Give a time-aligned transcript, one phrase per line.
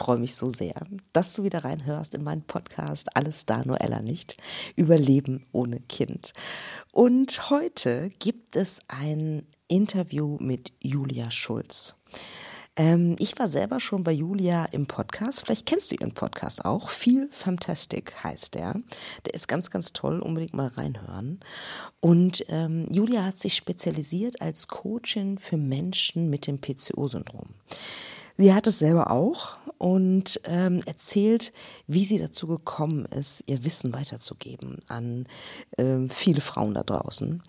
[0.00, 0.80] Freue mich so sehr,
[1.12, 4.38] dass du wieder reinhörst in meinen Podcast Alles da, nur Ella nicht.
[4.74, 6.32] Überleben ohne Kind.
[6.90, 11.96] Und heute gibt es ein Interview mit Julia Schulz.
[12.76, 15.44] Ähm, ich war selber schon bei Julia im Podcast.
[15.44, 16.88] Vielleicht kennst du ihren Podcast auch.
[16.88, 18.76] Viel Fantastic heißt der.
[19.26, 20.20] Der ist ganz, ganz toll.
[20.20, 21.40] Unbedingt mal reinhören.
[22.00, 27.50] Und ähm, Julia hat sich spezialisiert als Coachin für Menschen mit dem PCO-Syndrom.
[28.40, 31.54] Sie hat es selber auch und ähm, erzählt,
[31.86, 35.26] wie sie dazu gekommen ist, ihr Wissen weiterzugeben an
[35.78, 37.42] ähm, viele Frauen da draußen.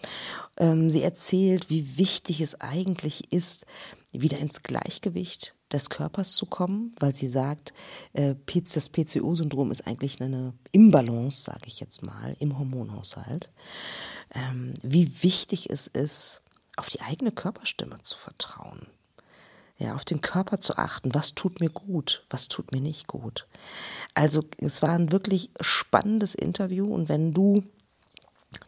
[0.55, 3.65] Ähm, sie erzählt, wie wichtig es eigentlich ist,
[4.13, 7.73] wieder ins Gleichgewicht des Körpers zu kommen, weil sie sagt,
[8.13, 13.49] äh, das PCO-Syndrom ist eigentlich eine Imbalance, sage ich jetzt mal, im Hormonhaushalt.
[14.33, 16.41] Ähm, wie wichtig es ist,
[16.77, 18.87] auf die eigene Körperstimme zu vertrauen
[19.81, 21.13] ja, auf den Körper zu achten.
[21.15, 22.23] Was tut mir gut?
[22.29, 23.47] Was tut mir nicht gut?
[24.13, 27.63] Also, es war ein wirklich spannendes Interview und wenn du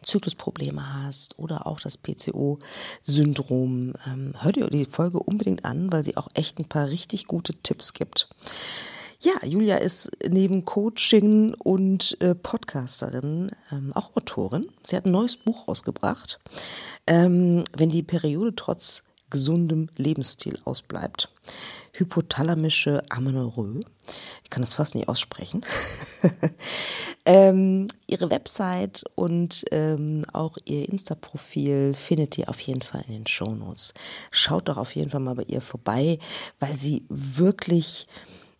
[0.02, 6.16] Zyklusprobleme hast oder auch das PCO-Syndrom, ähm, hör dir die Folge unbedingt an, weil sie
[6.16, 8.28] auch echt ein paar richtig gute Tipps gibt.
[9.20, 14.66] Ja, Julia ist neben Coaching und äh, Podcasterin ähm, auch Autorin.
[14.82, 16.40] Sie hat ein neues Buch rausgebracht.
[17.06, 21.32] Ähm, wenn die Periode trotz gesundem Lebensstil ausbleibt.
[21.92, 23.80] Hypothalamische Amenorrhoe.
[24.42, 25.64] Ich kann das fast nicht aussprechen.
[27.24, 33.26] ähm, ihre Website und ähm, auch ihr Insta-Profil findet ihr auf jeden Fall in den
[33.26, 33.94] Shownotes.
[34.30, 36.18] Schaut doch auf jeden Fall mal bei ihr vorbei,
[36.58, 38.06] weil sie wirklich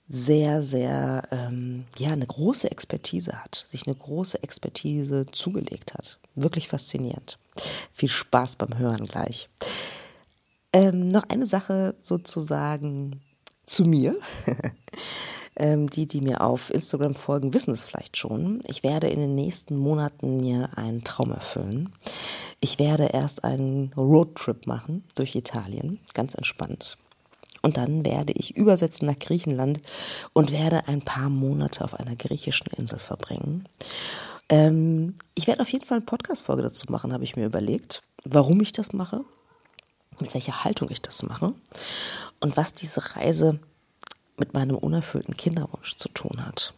[0.06, 6.18] sehr, sehr, ähm, ja, eine große Expertise hat, sich eine große Expertise zugelegt hat.
[6.34, 7.38] Wirklich faszinierend.
[7.92, 9.48] Viel Spaß beim Hören gleich.
[10.74, 13.20] Ähm, noch eine Sache sozusagen
[13.64, 14.16] zu mir.
[15.56, 18.60] ähm, die, die mir auf Instagram folgen, wissen es vielleicht schon.
[18.66, 21.92] Ich werde in den nächsten Monaten mir einen Traum erfüllen.
[22.60, 26.98] Ich werde erst einen Roadtrip machen durch Italien, ganz entspannt.
[27.62, 29.80] Und dann werde ich übersetzen nach Griechenland
[30.32, 33.68] und werde ein paar Monate auf einer griechischen Insel verbringen.
[34.48, 38.60] Ähm, ich werde auf jeden Fall eine Podcast-Folge dazu machen, habe ich mir überlegt, warum
[38.60, 39.24] ich das mache
[40.20, 41.54] mit welcher Haltung ich das mache
[42.40, 43.58] und was diese Reise
[44.36, 46.74] mit meinem unerfüllten Kinderwunsch zu tun hat.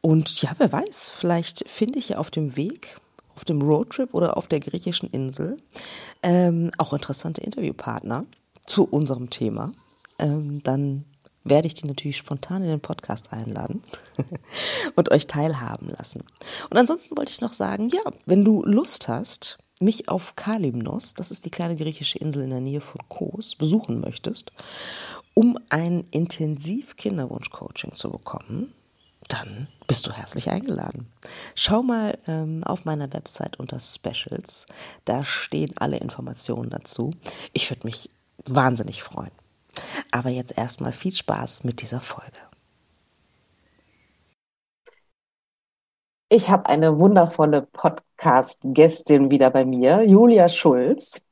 [0.00, 2.98] Und ja, wer weiß, vielleicht finde ich ja auf dem Weg,
[3.34, 5.56] auf dem Roadtrip oder auf der griechischen Insel
[6.22, 8.26] ähm, auch interessante Interviewpartner
[8.66, 9.72] zu unserem Thema.
[10.18, 11.04] Ähm, dann
[11.42, 13.82] werde ich die natürlich spontan in den Podcast einladen
[14.96, 16.22] und euch teilhaben lassen.
[16.70, 21.30] Und ansonsten wollte ich noch sagen, ja, wenn du Lust hast, mich auf Kalymnos, das
[21.30, 24.52] ist die kleine griechische Insel in der Nähe von Kos, besuchen möchtest,
[25.34, 28.72] um ein Intensiv-Kinderwunsch-Coaching zu bekommen,
[29.28, 31.06] dann bist du herzlich eingeladen.
[31.54, 34.66] Schau mal ähm, auf meiner Website unter Specials.
[35.04, 37.10] Da stehen alle Informationen dazu.
[37.52, 38.10] Ich würde mich
[38.44, 39.32] wahnsinnig freuen.
[40.10, 42.40] Aber jetzt erstmal viel Spaß mit dieser Folge.
[46.34, 51.22] Ich habe eine wundervolle Podcast-Gästin wieder bei mir, Julia Schulz.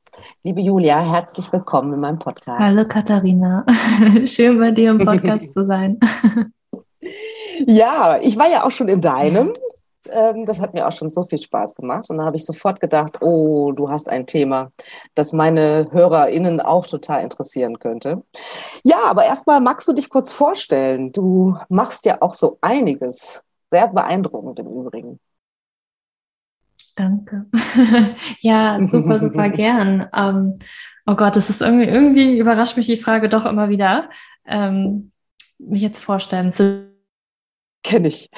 [0.43, 2.57] Liebe Julia, herzlich willkommen in meinem Podcast.
[2.57, 3.65] Hallo Katharina,
[4.25, 5.99] schön bei dir im Podcast zu sein.
[7.67, 9.53] Ja, ich war ja auch schon in deinem.
[10.09, 12.09] Ähm, das hat mir auch schon so viel Spaß gemacht.
[12.09, 14.71] Und da habe ich sofort gedacht, oh, du hast ein Thema,
[15.13, 18.23] das meine HörerInnen auch total interessieren könnte.
[18.83, 21.11] Ja, aber erstmal magst du dich kurz vorstellen.
[21.11, 23.43] Du machst ja auch so einiges.
[23.73, 25.19] Sehr beeindruckend im Übrigen.
[26.95, 27.47] Danke.
[28.41, 30.07] ja, super, super gern.
[30.13, 30.53] Ähm,
[31.07, 34.11] oh Gott, das ist irgendwie, irgendwie überrascht mich die Frage doch immer wieder,
[34.45, 35.11] ähm,
[35.57, 36.87] mich jetzt vorstellen zu
[37.81, 38.29] Kenne ich.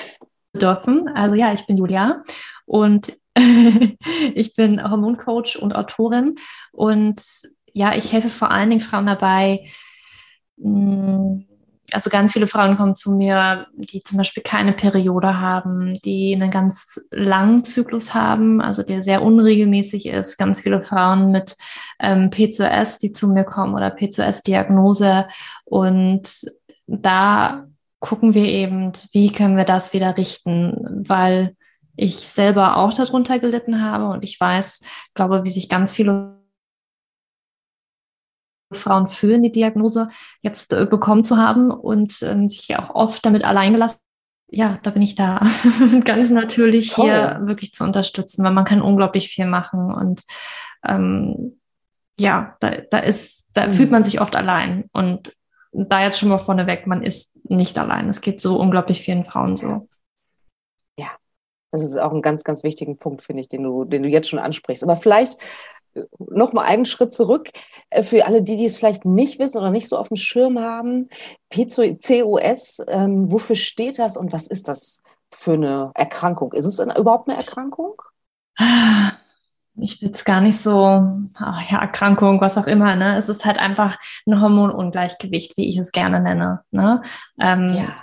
[0.54, 1.10] dürfen.
[1.10, 2.24] Also ja, ich bin Julia
[2.66, 3.20] und
[4.36, 6.36] ich bin Hormoncoach und Autorin
[6.72, 7.22] und
[7.74, 9.70] ja, ich helfe vor allen Dingen Frauen dabei,
[10.56, 11.55] mh, mm,
[11.92, 16.50] also ganz viele Frauen kommen zu mir, die zum Beispiel keine Periode haben, die einen
[16.50, 20.38] ganz langen Zyklus haben, also der sehr unregelmäßig ist.
[20.38, 21.56] Ganz viele Frauen mit
[22.00, 25.28] ähm, PCOS, die zu mir kommen oder PCOS-Diagnose.
[25.66, 26.46] Und
[26.88, 27.66] da
[28.00, 31.56] gucken wir eben, wie können wir das wieder richten, weil
[31.96, 34.82] ich selber auch darunter gelitten habe und ich weiß,
[35.14, 36.36] glaube, wie sich ganz viele
[38.72, 40.10] Frauen fühlen, die Diagnose
[40.42, 44.00] jetzt äh, bekommen zu haben und ähm, sich auch oft damit alleingelassen.
[44.48, 45.42] Ja, da bin ich da.
[46.06, 47.06] Ganz natürlich Toll.
[47.06, 50.24] hier wirklich zu unterstützen, weil man kann unglaublich viel machen und
[50.86, 51.60] ähm,
[52.18, 53.74] ja, da, da ist, da mhm.
[53.74, 55.34] fühlt man sich oft allein und
[55.72, 58.10] da jetzt schon mal vorneweg, man ist nicht allein.
[58.10, 59.90] Es geht so unglaublich vielen Frauen so.
[60.98, 61.10] Ja,
[61.72, 64.30] das ist auch ein ganz, ganz wichtigen Punkt, finde ich, den du, den du jetzt
[64.30, 64.84] schon ansprichst.
[64.84, 65.38] Aber vielleicht
[66.20, 67.50] noch mal einen Schritt zurück
[67.90, 70.60] äh, für alle, die, die es vielleicht nicht wissen oder nicht so auf dem Schirm
[70.60, 71.10] haben.
[71.50, 75.02] PCOS, ähm, wofür steht das und was ist das
[75.32, 76.54] für eine Erkrankung?
[76.54, 78.02] Ist es überhaupt eine Erkrankung?
[79.78, 82.96] Ich will es gar nicht so, ach ja, Erkrankung, was auch immer.
[82.96, 83.18] Ne?
[83.18, 86.64] Es ist halt einfach ein Hormonungleichgewicht, wie ich es gerne nenne.
[86.72, 87.02] Ne?
[87.40, 87.96] Ähm, ja.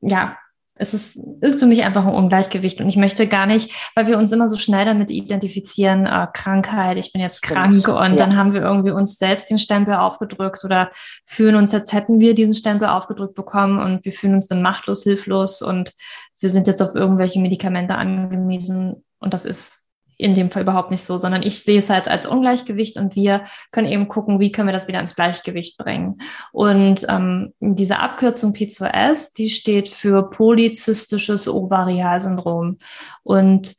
[0.00, 0.36] ja,
[0.76, 4.18] es ist, ist für mich einfach ein Ungleichgewicht und ich möchte gar nicht, weil wir
[4.18, 8.16] uns immer so schnell damit identifizieren, äh, Krankheit, ich bin jetzt krank und ja.
[8.16, 10.90] dann haben wir irgendwie uns selbst den Stempel aufgedrückt oder
[11.26, 15.04] fühlen uns, als hätten wir diesen Stempel aufgedrückt bekommen und wir fühlen uns dann machtlos,
[15.04, 15.92] hilflos und
[16.40, 19.83] wir sind jetzt auf irgendwelche Medikamente angewiesen und das ist
[20.16, 23.44] in dem Fall überhaupt nicht so, sondern ich sehe es halt als Ungleichgewicht und wir
[23.70, 26.18] können eben gucken, wie können wir das wieder ins Gleichgewicht bringen.
[26.52, 32.78] Und ähm, diese Abkürzung P2S, die steht für polyzystisches Ovarialsyndrom.
[33.22, 33.74] Und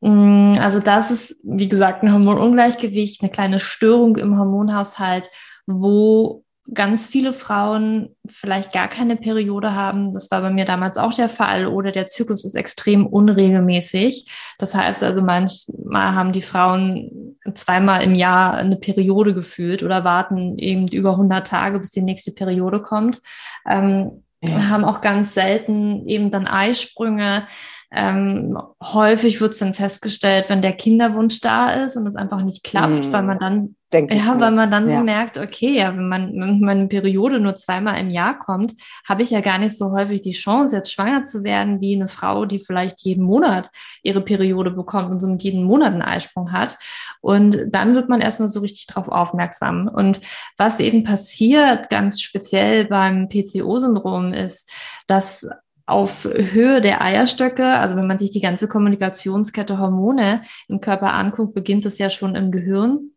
[0.00, 5.30] mh, mm, also das ist, wie gesagt, ein Hormonungleichgewicht, eine kleine Störung im Hormonhaushalt,
[5.66, 10.14] wo ganz viele Frauen vielleicht gar keine Periode haben.
[10.14, 11.66] Das war bei mir damals auch der Fall.
[11.66, 14.30] Oder der Zyklus ist extrem unregelmäßig.
[14.58, 20.56] Das heißt also, manchmal haben die Frauen zweimal im Jahr eine Periode gefühlt oder warten
[20.58, 23.20] eben über 100 Tage, bis die nächste Periode kommt.
[23.68, 24.68] Ähm, ja.
[24.68, 27.46] Haben auch ganz selten eben dann Eisprünge.
[27.90, 32.64] Ähm, häufig wird es dann festgestellt, wenn der Kinderwunsch da ist und es einfach nicht
[32.64, 33.12] klappt, mm.
[33.12, 34.26] weil man dann denke ja, ich.
[34.26, 34.98] Ja, weil man dann ja.
[34.98, 38.74] so merkt, okay, ja, wenn man wenn meine Periode nur zweimal im Jahr kommt,
[39.08, 42.08] habe ich ja gar nicht so häufig die Chance, jetzt schwanger zu werden, wie eine
[42.08, 43.70] Frau, die vielleicht jeden Monat
[44.02, 46.76] ihre Periode bekommt und so mit jedem Monat einen Eisprung hat.
[47.20, 49.88] Und dann wird man erstmal so richtig drauf aufmerksam.
[49.88, 50.20] Und
[50.58, 54.70] was eben passiert, ganz speziell beim PCO-Syndrom, ist,
[55.06, 55.48] dass
[55.86, 61.54] auf Höhe der Eierstöcke, also wenn man sich die ganze Kommunikationskette Hormone im Körper anguckt,
[61.54, 63.13] beginnt es ja schon im Gehirn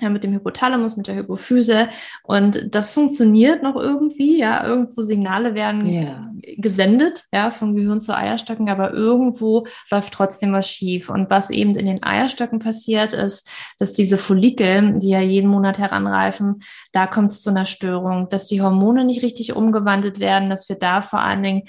[0.00, 1.88] ja, mit dem Hypothalamus, mit der Hypophyse.
[2.24, 6.32] Und das funktioniert noch irgendwie, ja, irgendwo Signale werden yeah.
[6.56, 11.10] gesendet, ja, vom Gehirn zu Eierstöcken, aber irgendwo läuft trotzdem was schief.
[11.10, 13.48] Und was eben in den Eierstöcken passiert, ist,
[13.78, 18.46] dass diese Follikel, die ja jeden Monat heranreifen, da kommt es zu einer Störung, dass
[18.46, 21.62] die Hormone nicht richtig umgewandelt werden, dass wir da vor allen Dingen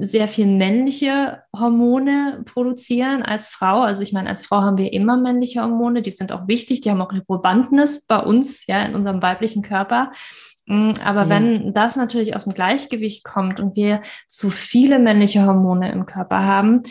[0.00, 3.80] sehr viel männliche Hormone produzieren als Frau.
[3.80, 6.90] Also ich meine, als Frau haben wir immer männliche Hormone, die sind auch wichtig, die
[6.90, 10.12] haben auch eine Probandnis bei uns, ja, in unserem weiblichen Körper.
[10.66, 11.28] Mm, aber ja.
[11.30, 16.44] wenn das natürlich aus dem Gleichgewicht kommt und wir zu viele männliche Hormone im Körper
[16.44, 16.82] haben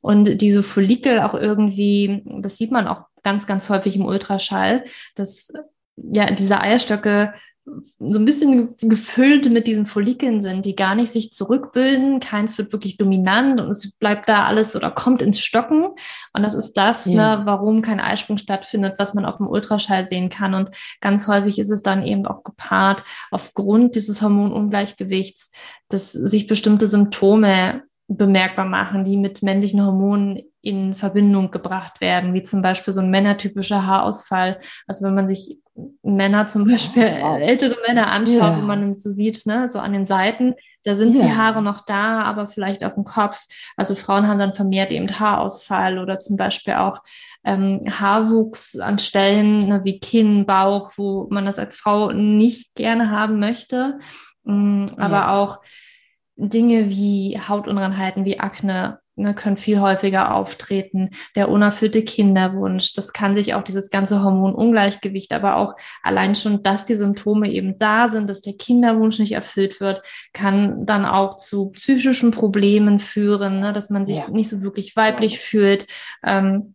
[0.00, 4.84] und diese Follikel auch irgendwie, das sieht man auch ganz, ganz häufig im Ultraschall,
[5.14, 5.52] dass
[5.96, 7.34] ja diese Eierstöcke
[7.64, 12.18] so ein bisschen gefüllt mit diesen Follikeln sind, die gar nicht sich zurückbilden.
[12.18, 15.84] Keins wird wirklich dominant und es bleibt da alles oder kommt ins Stocken.
[16.32, 17.36] Und das ist das, ja.
[17.36, 20.54] ne, warum kein Eisprung stattfindet, was man auf dem Ultraschall sehen kann.
[20.54, 25.52] Und ganz häufig ist es dann eben auch gepaart aufgrund dieses Hormonungleichgewichts,
[25.88, 32.42] dass sich bestimmte Symptome bemerkbar machen, die mit männlichen Hormonen in Verbindung gebracht werden, wie
[32.42, 34.60] zum Beispiel so ein männertypischer Haarausfall.
[34.86, 35.61] Also wenn man sich
[36.02, 37.40] Männer zum Beispiel, wow.
[37.40, 38.58] ältere Männer anschaut, yeah.
[38.58, 41.24] wo man so sieht, ne, so an den Seiten, da sind yeah.
[41.24, 43.46] die Haare noch da, aber vielleicht auf dem Kopf.
[43.76, 47.02] Also Frauen haben dann vermehrt eben Haarausfall oder zum Beispiel auch
[47.44, 53.10] ähm, Haarwuchs an Stellen ne, wie Kinn, Bauch, wo man das als Frau nicht gerne
[53.10, 53.98] haben möchte.
[54.46, 54.88] Yeah.
[54.98, 55.60] Aber auch
[56.36, 61.10] Dinge wie Hautunreinheiten, wie Akne ne, können viel häufiger auftreten.
[61.36, 66.86] Der unerfüllte Kinderwunsch, das kann sich auch dieses ganze Hormonungleichgewicht, aber auch allein schon, dass
[66.86, 70.02] die Symptome eben da sind, dass der Kinderwunsch nicht erfüllt wird,
[70.32, 74.30] kann dann auch zu psychischen Problemen führen, ne, dass man sich ja.
[74.30, 75.86] nicht so wirklich weiblich fühlt.
[76.24, 76.74] Ähm,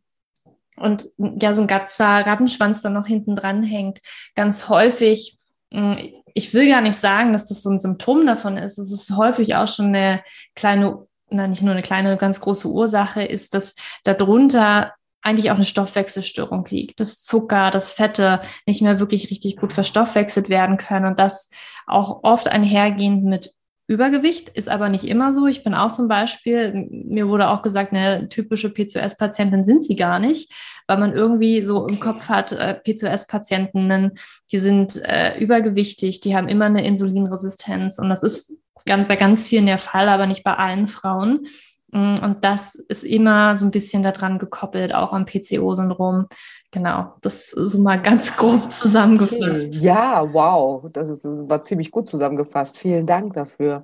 [0.75, 3.99] und ja, so ein ganzer Rattenschwanz dann noch hinten dran hängt.
[4.35, 5.37] Ganz häufig
[5.71, 5.93] hm,
[6.37, 8.77] ich will gar nicht sagen, dass das so ein Symptom davon ist.
[8.77, 13.23] Es ist häufig auch schon eine kleine, na nicht nur eine kleine, ganz große Ursache
[13.23, 19.29] ist, dass darunter eigentlich auch eine Stoffwechselstörung liegt, dass Zucker, dass Fette nicht mehr wirklich
[19.29, 21.49] richtig gut verstoffwechselt werden können und das
[21.85, 23.53] auch oft einhergehend mit
[23.89, 25.47] Übergewicht, ist aber nicht immer so.
[25.47, 30.19] Ich bin auch zum Beispiel, mir wurde auch gesagt, eine typische PCOS-Patientin sind sie gar
[30.19, 30.51] nicht,
[30.87, 31.93] weil man irgendwie so okay.
[31.93, 34.19] im Kopf hat, äh, PCOS-Patientinnen,
[34.51, 38.57] die sind äh, übergewichtig, die haben immer eine Insulinresistenz und das ist
[38.87, 41.47] ganz bei ganz vielen der Fall, aber nicht bei allen Frauen.
[41.91, 46.27] Mm, und das ist immer so ein bisschen daran gekoppelt, auch am PCO-Syndrom.
[46.71, 49.75] Genau, das ist so mal ganz grob zusammengefasst.
[49.75, 52.77] Ja, wow, das ist, war ziemlich gut zusammengefasst.
[52.77, 53.83] Vielen Dank dafür.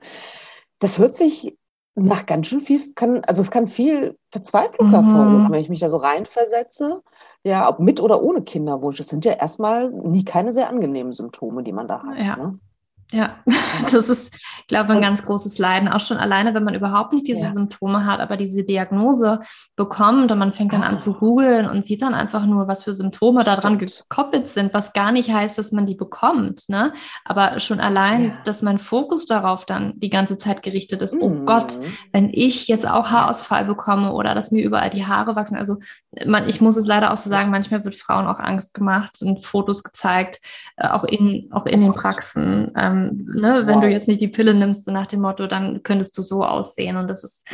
[0.80, 1.58] Das hört sich
[1.96, 4.92] nach ganz schön viel, kann, also es kann viel Verzweiflung mhm.
[4.92, 7.04] hervorrufen, wenn ich mich da so reinversetze.
[7.44, 8.98] Ja, ob mit oder ohne Kinderwunsch.
[8.98, 12.18] Das sind ja erstmal nie keine sehr angenehmen Symptome, die man da hat.
[12.18, 12.36] Ja.
[12.36, 12.54] Ne?
[13.12, 13.38] Ja,
[13.92, 15.88] das ist, ich glaube, ein ganz großes Leiden.
[15.88, 17.52] Auch schon alleine, wenn man überhaupt nicht diese ja.
[17.52, 19.40] Symptome hat, aber diese Diagnose
[19.76, 21.20] bekommt und man fängt dann an zu ah.
[21.20, 25.32] googeln und sieht dann einfach nur, was für Symptome daran gekoppelt sind, was gar nicht
[25.32, 26.70] heißt, dass man die bekommt.
[26.70, 26.94] Ne?
[27.24, 28.34] Aber schon allein, ja.
[28.46, 31.42] dass mein Fokus darauf dann die ganze Zeit gerichtet ist, oh mhm.
[31.42, 31.78] oh Gott,
[32.14, 35.58] wenn ich jetzt auch Haarausfall bekomme oder dass mir überall die Haare wachsen.
[35.58, 35.78] Also
[36.26, 39.46] man, ich muss es leider auch so sagen, manchmal wird Frauen auch Angst gemacht und
[39.46, 40.40] Fotos gezeigt,
[40.78, 42.72] äh, auch in, auch in den Praxen.
[42.76, 43.82] Ähm, ne, wenn wow.
[43.82, 46.98] du jetzt nicht die Pille nimmst, so nach dem Motto, dann könntest du so aussehen.
[46.98, 47.48] Und das ist,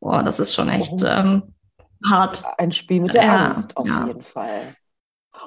[0.00, 1.54] boah, das ist schon echt ähm,
[2.08, 2.42] hart.
[2.58, 4.06] Ein Spiel mit der ja, Angst, auf ja.
[4.06, 4.76] jeden Fall.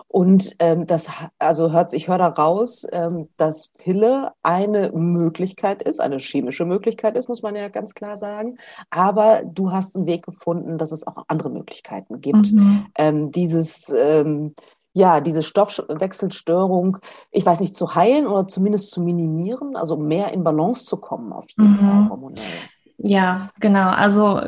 [0.07, 1.09] Und ähm, das,
[1.39, 7.17] also hört, ich höre da raus, ähm, dass Pille eine Möglichkeit ist, eine chemische Möglichkeit
[7.17, 8.57] ist, muss man ja ganz klar sagen.
[8.89, 12.51] Aber du hast einen Weg gefunden, dass es auch andere Möglichkeiten gibt.
[12.51, 12.87] Mhm.
[12.97, 14.53] Ähm, dieses ähm,
[14.95, 16.99] ja, diese Stoffwechselstörung,
[17.29, 21.33] ich weiß nicht, zu heilen oder zumindest zu minimieren, also mehr in Balance zu kommen,
[21.33, 21.77] auf jeden mhm.
[21.77, 22.43] Fall hormonell.
[22.97, 23.89] Ja, genau.
[23.89, 24.39] Also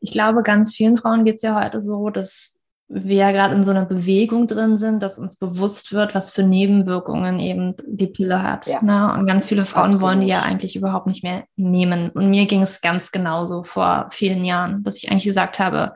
[0.00, 3.64] ich glaube, ganz vielen Frauen geht es ja heute so, dass wir ja gerade in
[3.64, 8.44] so einer Bewegung drin sind, dass uns bewusst wird, was für Nebenwirkungen eben die Pille
[8.44, 8.66] hat.
[8.68, 8.82] Ja.
[8.82, 9.12] Ne?
[9.14, 10.02] Und ganz viele Frauen Absolut.
[10.02, 12.10] wollen die ja eigentlich überhaupt nicht mehr nehmen.
[12.10, 15.94] Und mir ging es ganz genauso vor vielen Jahren, dass ich eigentlich gesagt habe,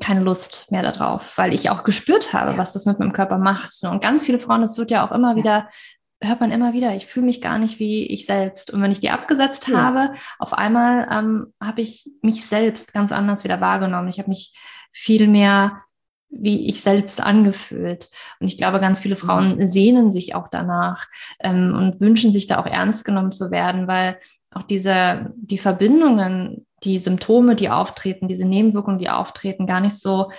[0.00, 2.58] keine Lust mehr darauf, weil ich auch gespürt habe, ja.
[2.58, 3.74] was das mit meinem Körper macht.
[3.82, 5.68] Und ganz viele Frauen, das wird ja auch immer wieder,
[6.22, 8.72] hört man immer wieder, ich fühle mich gar nicht wie ich selbst.
[8.72, 9.82] Und wenn ich die abgesetzt ja.
[9.82, 14.08] habe, auf einmal ähm, habe ich mich selbst ganz anders wieder wahrgenommen.
[14.08, 14.54] Ich habe mich
[14.92, 15.84] viel mehr
[16.36, 18.10] wie ich selbst angefühlt.
[18.40, 19.68] Und ich glaube, ganz viele Frauen mhm.
[19.68, 21.06] sehnen sich auch danach
[21.40, 24.18] ähm, und wünschen sich da auch ernst genommen zu werden, weil
[24.50, 30.30] auch diese, die Verbindungen die Symptome, die auftreten, diese Nebenwirkungen, die auftreten, gar nicht so,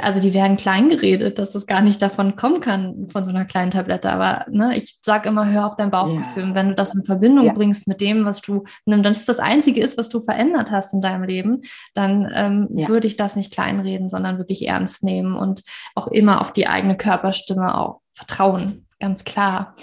[0.00, 3.44] also die werden klein geredet, dass das gar nicht davon kommen kann, von so einer
[3.44, 4.10] kleinen Tablette.
[4.10, 6.48] Aber ne, ich sage immer, hör auf dein Bauchgefühl.
[6.48, 6.54] Ja.
[6.54, 7.52] Wenn du das in Verbindung ja.
[7.52, 11.00] bringst mit dem, was du, dann ist das Einzige ist, was du verändert hast in
[11.00, 11.62] deinem Leben,
[11.94, 12.88] dann ähm, ja.
[12.88, 15.62] würde ich das nicht kleinreden, sondern wirklich ernst nehmen und
[15.94, 18.86] auch immer auf die eigene Körperstimme auch vertrauen.
[19.00, 19.74] Ganz klar.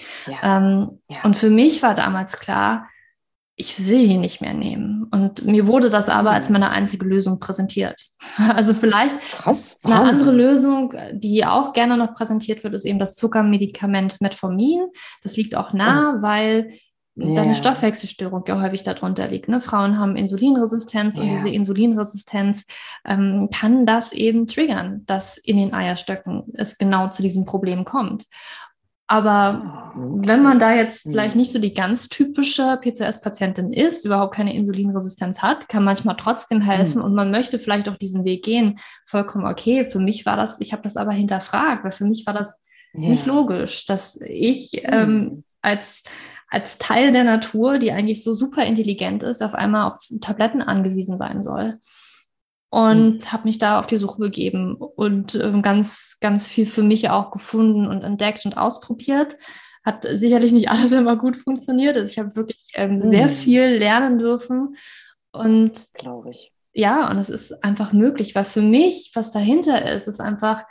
[0.42, 2.88] Ähm, und für mich war damals klar,
[3.62, 5.06] ich will ihn nicht mehr nehmen.
[5.12, 8.08] Und mir wurde das aber als meine einzige Lösung präsentiert.
[8.56, 13.16] Also vielleicht Krass, eine andere Lösung, die auch gerne noch präsentiert wird, ist eben das
[13.16, 14.88] Zuckermedikament Metformin.
[15.24, 16.22] Das liegt auch nah, oh.
[16.22, 16.74] weil
[17.18, 17.36] yeah.
[17.36, 19.48] deine Stoffwechselstörung ja häufig darunter liegt.
[19.48, 19.62] Ne?
[19.62, 21.24] Frauen haben Insulinresistenz yeah.
[21.24, 22.66] und diese Insulinresistenz
[23.06, 28.26] ähm, kann das eben triggern, dass in den Eierstöcken es genau zu diesem Problem kommt.
[29.12, 34.56] Aber wenn man da jetzt vielleicht nicht so die ganz typische PCOS-Patientin ist, überhaupt keine
[34.56, 37.04] Insulinresistenz hat, kann manchmal trotzdem helfen mhm.
[37.04, 39.86] und man möchte vielleicht auch diesen Weg gehen, vollkommen okay.
[39.86, 42.62] Für mich war das, ich habe das aber hinterfragt, weil für mich war das
[42.94, 43.10] ja.
[43.10, 44.94] nicht logisch, dass ich mhm.
[44.94, 46.04] ähm, als
[46.48, 51.18] als Teil der Natur, die eigentlich so super intelligent ist, auf einmal auf Tabletten angewiesen
[51.18, 51.80] sein soll
[52.72, 53.32] und mhm.
[53.34, 57.30] habe mich da auf die Suche begeben und ähm, ganz, ganz viel für mich auch
[57.32, 59.36] gefunden und entdeckt und ausprobiert.
[59.84, 61.98] Hat sicherlich nicht alles immer gut funktioniert.
[61.98, 63.02] Also ich habe wirklich ähm, mhm.
[63.02, 64.78] sehr viel lernen dürfen
[65.34, 66.54] und glaube ich.
[66.72, 70.64] Ja, und es ist einfach möglich, weil für mich, was dahinter ist, ist einfach,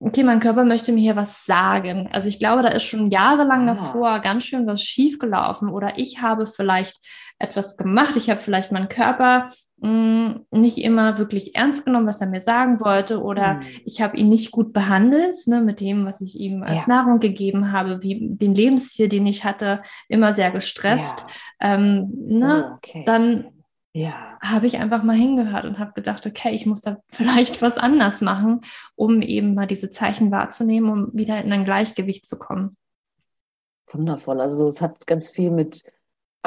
[0.00, 2.08] okay, mein Körper möchte mir hier was sagen.
[2.12, 3.74] Also ich glaube, da ist schon jahrelang ah.
[3.74, 6.96] davor ganz schön was schiefgelaufen oder ich habe vielleicht
[7.38, 8.16] etwas gemacht.
[8.16, 12.40] Ich habe vielleicht meinen Körper mh, mm, nicht immer wirklich ernst genommen, was er mir
[12.40, 13.62] sagen wollte, oder mhm.
[13.84, 16.88] ich habe ihn nicht gut behandelt ne, mit dem, was ich ihm als ja.
[16.88, 21.24] Nahrung gegeben habe, wie den Lebensstil, den ich hatte, immer sehr gestresst.
[21.60, 21.74] Ja.
[21.74, 23.04] Ähm, ne, oh, okay.
[23.06, 23.46] Dann
[23.92, 24.38] ja.
[24.40, 28.20] habe ich einfach mal hingehört und habe gedacht, okay, ich muss da vielleicht was anders
[28.20, 28.62] machen,
[28.96, 32.76] um eben mal diese Zeichen wahrzunehmen, um wieder in ein Gleichgewicht zu kommen.
[33.90, 34.40] Wundervoll.
[34.40, 35.82] Also es hat ganz viel mit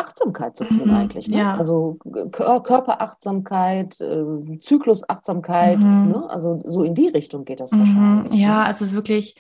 [0.02, 1.28] Achtsamkeit zu tun mhm, eigentlich.
[1.28, 1.38] Ne?
[1.38, 1.56] Ja.
[1.56, 1.98] Also
[2.32, 6.10] Körperachtsamkeit, äh, Zyklusachtsamkeit, mhm.
[6.10, 6.30] ne?
[6.30, 8.40] also so in die Richtung geht das mhm, wahrscheinlich.
[8.40, 8.66] Ja, ne?
[8.66, 9.40] also wirklich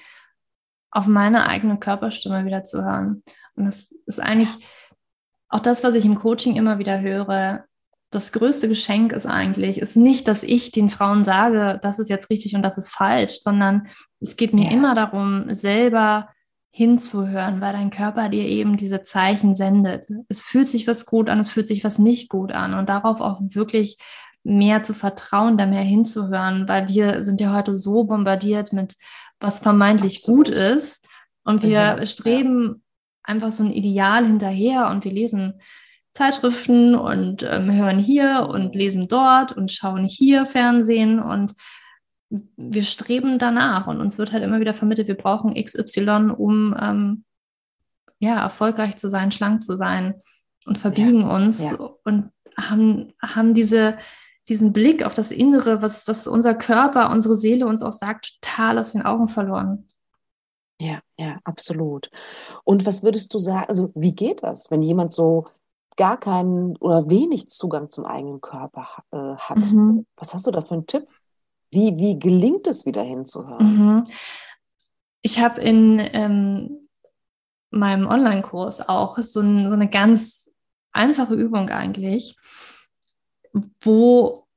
[0.91, 3.23] auf meine eigene Körperstimme wieder zu hören.
[3.55, 4.49] Und das ist eigentlich
[5.49, 7.65] auch das, was ich im Coaching immer wieder höre,
[8.11, 12.29] das größte Geschenk ist eigentlich, ist nicht, dass ich den Frauen sage, das ist jetzt
[12.29, 13.87] richtig und das ist falsch, sondern
[14.19, 14.71] es geht mir ja.
[14.71, 16.27] immer darum, selber
[16.71, 20.07] hinzuhören, weil dein Körper dir eben diese Zeichen sendet.
[20.29, 23.19] Es fühlt sich was gut an, es fühlt sich was nicht gut an und darauf
[23.19, 23.97] auch wirklich
[24.43, 28.95] mehr zu vertrauen, da mehr hinzuhören, weil wir sind ja heute so bombardiert mit,
[29.39, 30.47] was vermeintlich Absolut.
[30.47, 31.01] gut ist
[31.43, 32.05] und wir mhm.
[32.05, 32.83] streben
[33.23, 35.61] einfach so ein Ideal hinterher und wir lesen
[36.13, 41.53] Zeitschriften und ähm, hören hier und lesen dort und schauen hier Fernsehen und
[42.55, 47.25] wir streben danach und uns wird halt immer wieder vermittelt, wir brauchen XY, um ähm,
[48.19, 50.21] ja, erfolgreich zu sein, schlank zu sein
[50.65, 51.89] und verbiegen ja, uns ja.
[52.03, 53.97] und haben, haben diese,
[54.47, 58.79] diesen Blick auf das Innere, was, was unser Körper, unsere Seele uns auch sagt, total
[58.79, 59.89] aus den Augen verloren.
[60.79, 62.09] Ja, ja, absolut.
[62.63, 65.47] Und was würdest du sagen, also wie geht das, wenn jemand so
[65.95, 69.71] gar keinen oder wenig Zugang zum eigenen Körper äh, hat?
[69.71, 70.05] Mhm.
[70.15, 71.07] Was hast du da für einen Tipp?
[71.71, 73.77] Wie, wie gelingt es wieder hinzuhören?
[73.77, 74.07] Mhm.
[75.21, 76.89] Ich habe in ähm,
[77.69, 80.51] meinem Online-Kurs auch so, ein, so eine ganz
[80.91, 82.35] einfache Übung eigentlich,
[83.81, 84.47] wo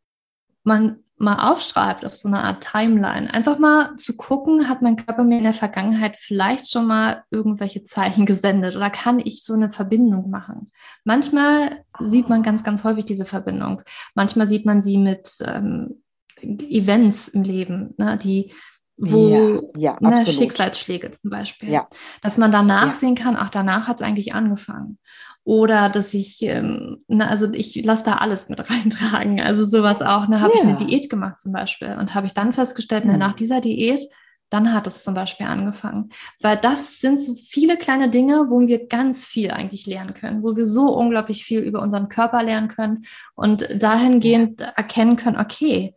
[0.64, 3.33] man mal aufschreibt auf so eine Art Timeline.
[3.33, 7.85] Einfach mal zu gucken, hat mein Körper mir in der Vergangenheit vielleicht schon mal irgendwelche
[7.85, 10.71] Zeichen gesendet oder kann ich so eine Verbindung machen?
[11.04, 13.83] Manchmal sieht man ganz, ganz häufig diese Verbindung.
[14.14, 16.02] Manchmal sieht man sie mit ähm,
[16.44, 18.52] Events im Leben, ne, die
[18.96, 21.88] wo ja, ja, ne, Schicksalsschläge zum Beispiel, ja.
[22.22, 22.94] dass man danach ja.
[22.94, 24.98] sehen kann, ach, danach hat es eigentlich angefangen.
[25.42, 29.40] Oder dass ich, ähm, na, also ich lasse da alles mit reintragen.
[29.40, 30.28] Also sowas auch.
[30.28, 33.18] Ne, habe ich eine Diät gemacht zum Beispiel und habe ich dann festgestellt, mhm.
[33.18, 34.02] nach dieser Diät,
[34.48, 36.10] dann hat es zum Beispiel angefangen.
[36.40, 40.54] Weil das sind so viele kleine Dinge, wo wir ganz viel eigentlich lernen können, wo
[40.54, 45.95] wir so unglaublich viel über unseren Körper lernen können und dahingehend erkennen können, okay,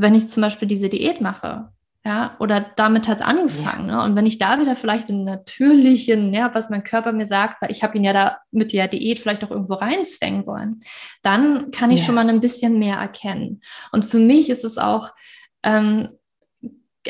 [0.00, 1.68] wenn ich zum Beispiel diese Diät mache,
[2.06, 3.88] ja, oder damit hat es angefangen.
[3.88, 3.96] Ja.
[3.96, 4.02] Ne?
[4.04, 7.72] Und wenn ich da wieder vielleicht den natürlichen, ja, was mein Körper mir sagt, weil
[7.72, 10.78] ich habe ihn ja da mit der Diät vielleicht auch irgendwo reinzwängen wollen,
[11.22, 12.06] dann kann ich ja.
[12.06, 13.60] schon mal ein bisschen mehr erkennen.
[13.90, 15.10] Und für mich ist es auch,
[15.64, 16.10] ähm,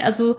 [0.01, 0.39] also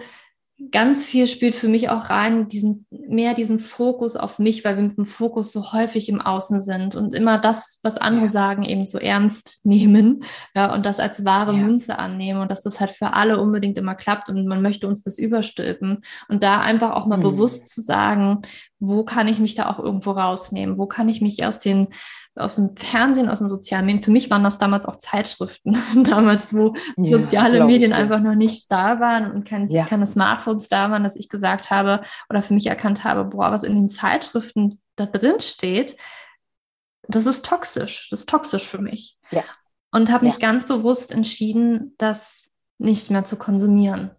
[0.72, 4.84] ganz viel spielt für mich auch rein, diesen, mehr diesen Fokus auf mich, weil wir
[4.84, 8.32] mit dem Fokus so häufig im Außen sind und immer das, was andere ja.
[8.32, 10.24] sagen, eben so ernst nehmen
[10.56, 11.60] ja, und das als wahre ja.
[11.60, 15.04] Münze annehmen und dass das halt für alle unbedingt immer klappt und man möchte uns
[15.04, 17.24] das überstülpen und da einfach auch mal mhm.
[17.24, 18.42] bewusst zu sagen,
[18.80, 21.90] wo kann ich mich da auch irgendwo rausnehmen, wo kann ich mich aus den
[22.40, 24.04] aus dem Fernsehen, aus den sozialen Medien.
[24.04, 25.78] Für mich waren das damals auch Zeitschriften,
[26.10, 29.86] damals, wo ja, soziale Medien einfach noch nicht da waren und kein, ja.
[29.86, 33.64] keine Smartphones da waren, dass ich gesagt habe oder für mich erkannt habe, boah, was
[33.64, 35.98] in den Zeitschriften da drin steht,
[37.08, 38.10] das ist toxisch.
[38.10, 39.18] Das ist toxisch für mich.
[39.32, 39.44] Ja.
[39.92, 44.12] Und habe mich ganz bewusst entschieden, das nicht mehr zu konsumieren.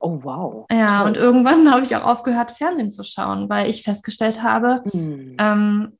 [0.00, 0.66] Oh, wow.
[0.70, 1.08] Ja, Toll.
[1.08, 5.36] und irgendwann habe ich auch aufgehört, Fernsehen zu schauen, weil ich festgestellt habe, hm.
[5.38, 5.98] ähm,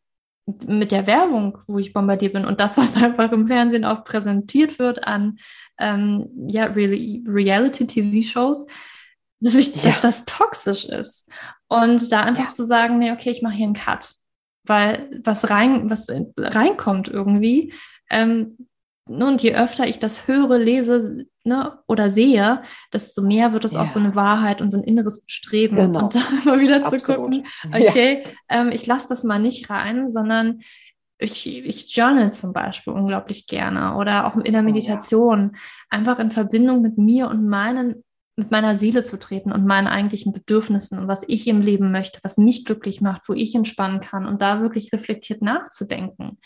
[0.67, 4.79] mit der Werbung, wo ich bombardiert bin und das, was einfach im Fernsehen auch präsentiert
[4.79, 5.39] wird an
[5.79, 8.67] ähm, ja, Re Reality-TV-Shows,
[9.41, 9.83] dass, ja.
[9.83, 11.27] dass das toxisch ist.
[11.69, 12.51] Und da einfach ja.
[12.51, 14.11] zu sagen, nee, okay, ich mache hier einen Cut.
[14.65, 17.73] Weil was rein, was reinkommt irgendwie,
[18.11, 18.59] ähm,
[19.11, 23.83] und je öfter ich das höre, lese ne, oder sehe, desto mehr wird es ja.
[23.83, 25.77] auch so eine Wahrheit und so ein inneres Bestreben.
[25.77, 26.05] Genau.
[26.05, 27.35] Und da immer wieder Absolut.
[27.35, 28.61] zu gucken, okay, ja.
[28.61, 30.61] ähm, ich lasse das mal nicht rein, sondern
[31.19, 35.61] ich, ich journal zum Beispiel unglaublich gerne oder auch in der Meditation, oh, ja.
[35.91, 38.05] einfach in Verbindung mit mir und meinen
[38.41, 42.19] mit meiner Seele zu treten und meinen eigentlichen Bedürfnissen und was ich im Leben möchte,
[42.23, 46.39] was mich glücklich macht, wo ich entspannen kann und da wirklich reflektiert nachzudenken.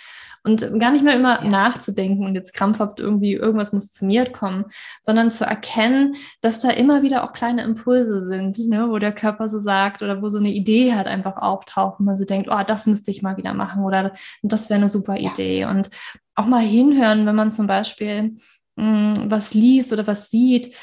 [0.43, 1.49] Und gar nicht mehr immer ja.
[1.49, 4.67] nachzudenken und jetzt krampfhaft irgendwie irgendwas muss zu mir kommen,
[5.03, 9.49] sondern zu erkennen, dass da immer wieder auch kleine Impulse sind, ne, wo der Körper
[9.49, 12.63] so sagt oder wo so eine Idee halt einfach auftaucht und man so denkt, oh,
[12.67, 15.31] das müsste ich mal wieder machen oder das wäre eine super ja.
[15.31, 15.65] Idee.
[15.65, 15.89] Und
[16.35, 18.37] auch mal hinhören, wenn man zum Beispiel
[18.77, 20.75] mh, hm, was liest oder was sieht,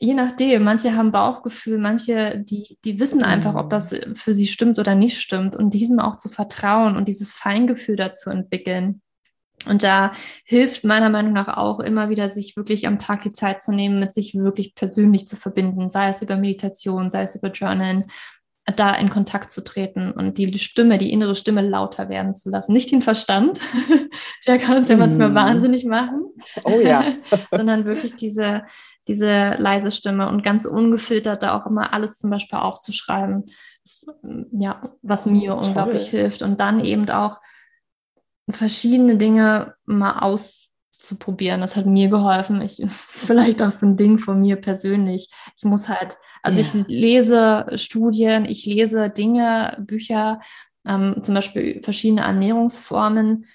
[0.00, 4.16] je nachdem, manche haben Bauchgefühl, manche, die, die wissen einfach, ob das mhm.
[4.16, 8.30] für sie stimmt oder nicht stimmt und diesem auch zu vertrauen und dieses Feingefühl dazu
[8.30, 9.00] entwickeln.
[9.66, 10.12] Und da
[10.44, 13.98] hilft meiner Meinung nach auch immer wieder, sich wirklich am Tag die Zeit zu nehmen,
[14.00, 18.10] mit sich wirklich persönlich zu verbinden, sei es über Meditation, sei es über Journalen,
[18.76, 22.72] da in Kontakt zu treten und die Stimme, die innere Stimme lauter werden zu lassen.
[22.72, 23.60] Nicht den Verstand,
[24.46, 25.34] der kann uns ja manchmal mm.
[25.34, 26.24] wahnsinnig machen.
[26.64, 27.04] Oh ja.
[27.50, 28.64] sondern wirklich diese,
[29.08, 33.46] diese leise Stimme und ganz ungefiltert da auch immer alles zum Beispiel aufzuschreiben.
[34.52, 35.64] ja, was mir Toll.
[35.64, 36.42] unglaublich hilft.
[36.42, 37.38] Und dann eben auch
[38.48, 41.60] verschiedene Dinge mal auszuprobieren.
[41.60, 42.62] Das hat mir geholfen.
[42.62, 45.30] Ich, das ist vielleicht auch so ein Ding von mir persönlich.
[45.56, 46.66] Ich muss halt, also ja.
[46.66, 50.40] ich lese Studien, ich lese Dinge, Bücher,
[50.86, 53.46] ähm, zum Beispiel verschiedene Ernährungsformen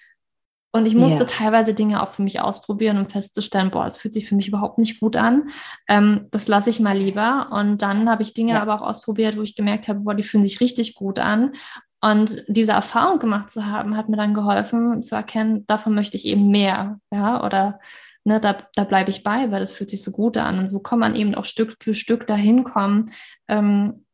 [0.72, 1.26] und ich musste yeah.
[1.26, 4.78] teilweise Dinge auch für mich ausprobieren, um festzustellen, boah, es fühlt sich für mich überhaupt
[4.78, 5.50] nicht gut an.
[5.88, 7.50] Ähm, das lasse ich mal lieber.
[7.52, 8.62] Und dann habe ich Dinge ja.
[8.62, 11.54] aber auch ausprobiert, wo ich gemerkt habe, boah, die fühlen sich richtig gut an.
[12.02, 16.26] Und diese Erfahrung gemacht zu haben, hat mir dann geholfen zu erkennen, davon möchte ich
[16.26, 17.00] eben mehr.
[17.12, 17.80] Ja, oder
[18.24, 20.60] ne, da, da bleibe ich bei, weil das fühlt sich so gut an.
[20.60, 23.12] Und so kann man eben auch Stück für Stück dahin kommen,
[23.48, 24.06] ähm,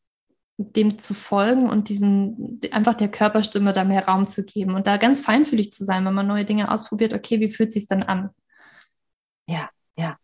[0.57, 4.97] dem zu folgen und diesen einfach der Körperstimme da mehr Raum zu geben und da
[4.97, 8.29] ganz feinfühlig zu sein, wenn man neue Dinge ausprobiert, okay, wie fühlt sich dann an?
[9.47, 10.17] Ja, ja.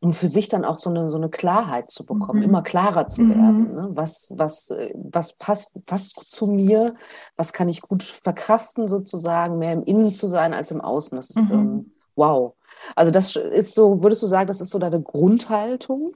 [0.00, 2.46] Um für sich dann auch so eine, so eine Klarheit zu bekommen, mhm.
[2.46, 3.28] immer klarer zu mhm.
[3.28, 3.66] werden.
[3.66, 3.88] Ne?
[3.92, 6.96] Was, was, was passt, passt zu mir,
[7.36, 11.14] was kann ich gut verkraften, sozusagen, mehr im Innen zu sein als im Außen.
[11.14, 11.52] Das ist mhm.
[11.52, 12.54] ähm, wow.
[12.96, 16.12] Also das ist so, würdest du sagen, das ist so deine Grundhaltung?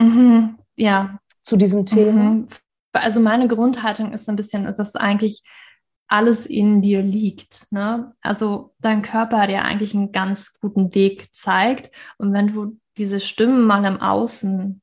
[0.00, 0.58] Mhm.
[0.74, 2.22] Ja, zu diesem Thema?
[2.22, 2.48] Mhm
[3.02, 5.42] also meine Grundhaltung ist ein bisschen, dass eigentlich
[6.06, 7.66] alles in dir liegt.
[7.70, 8.14] Ne?
[8.20, 11.90] Also dein Körper dir eigentlich einen ganz guten Weg zeigt.
[12.18, 14.80] Und wenn du diese Stimmen mal im Außen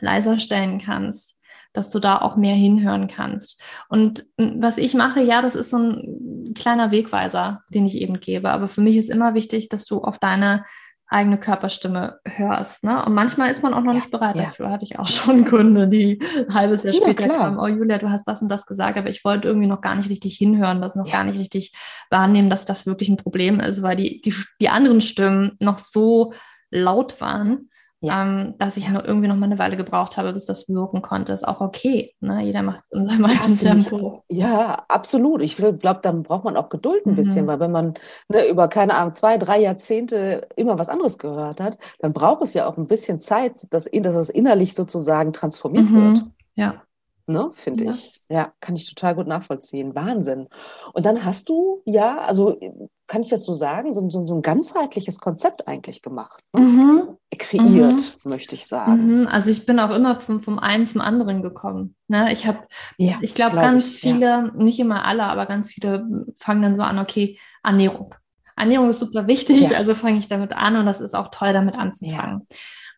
[0.00, 1.38] leiser stellen kannst,
[1.72, 3.62] dass du da auch mehr hinhören kannst.
[3.88, 8.50] Und was ich mache, ja, das ist so ein kleiner Wegweiser, den ich eben gebe.
[8.50, 10.64] Aber für mich ist immer wichtig, dass du auf deine
[11.10, 12.84] eigene Körperstimme hörst.
[12.84, 13.04] Ne?
[13.04, 14.44] Und manchmal ist man auch noch ja, nicht bereit ja.
[14.44, 14.70] dafür.
[14.70, 18.08] Hatte ich auch schon Kunde, die ein halbes Jahr später ja, kamen, oh Julia, du
[18.08, 20.94] hast das und das gesagt, aber ich wollte irgendwie noch gar nicht richtig hinhören, das
[20.94, 21.74] noch gar nicht richtig
[22.10, 26.32] wahrnehmen, dass das wirklich ein Problem ist, weil die, die, die anderen Stimmen noch so
[26.70, 27.69] laut waren,
[28.00, 28.22] ja.
[28.22, 31.32] ähm, dass ich noch irgendwie noch mal eine Weile gebraucht habe, bis das wirken konnte.
[31.32, 32.14] Ist auch okay.
[32.20, 32.42] Ne?
[32.42, 34.22] Jeder macht es in seinem eigenen Tempo.
[34.28, 35.42] ja, absolut.
[35.42, 37.16] Ich glaube, dann braucht man auch Geduld ein mhm.
[37.16, 37.94] bisschen, weil wenn man
[38.28, 42.54] ne, über, keine Ahnung, zwei, drei Jahrzehnte immer was anderes gehört hat, dann braucht es
[42.54, 46.02] ja auch ein bisschen Zeit, dass, dass es innerlich sozusagen transformiert mhm.
[46.02, 46.22] wird.
[46.54, 46.82] Ja.
[47.30, 47.92] Ne, finde ja.
[47.92, 48.20] ich.
[48.28, 49.94] Ja, kann ich total gut nachvollziehen.
[49.94, 50.48] Wahnsinn.
[50.92, 52.58] Und dann hast du, ja, also
[53.06, 56.42] kann ich das so sagen, so, so, so ein ganzheitliches Konzept eigentlich gemacht.
[56.52, 56.60] Ne?
[56.60, 57.16] Mhm.
[57.38, 58.30] Kreiert, mhm.
[58.30, 59.20] möchte ich sagen.
[59.20, 59.26] Mhm.
[59.28, 61.94] Also ich bin auch immer vom, vom einen zum anderen gekommen.
[62.08, 62.32] Ne?
[62.32, 62.58] Ich habe,
[62.96, 64.42] ja, ich glaube, glaub ganz ich, viele, ja.
[64.56, 68.14] nicht immer alle, aber ganz viele fangen dann so an, okay, Ernährung.
[68.56, 71.76] Ernährung ist super wichtig, also fange ich damit an und das ist auch toll, damit
[71.76, 72.42] anzufangen.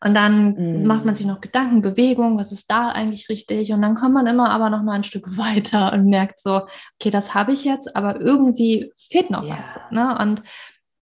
[0.05, 0.87] Und dann mhm.
[0.87, 3.73] macht man sich noch Gedanken, Bewegung, was ist da eigentlich richtig?
[3.73, 6.67] Und dann kommt man immer aber noch mal ein Stück weiter und merkt so,
[6.99, 9.59] okay, das habe ich jetzt, aber irgendwie fehlt noch ja.
[9.59, 9.77] was.
[9.91, 10.19] Ne?
[10.19, 10.43] Und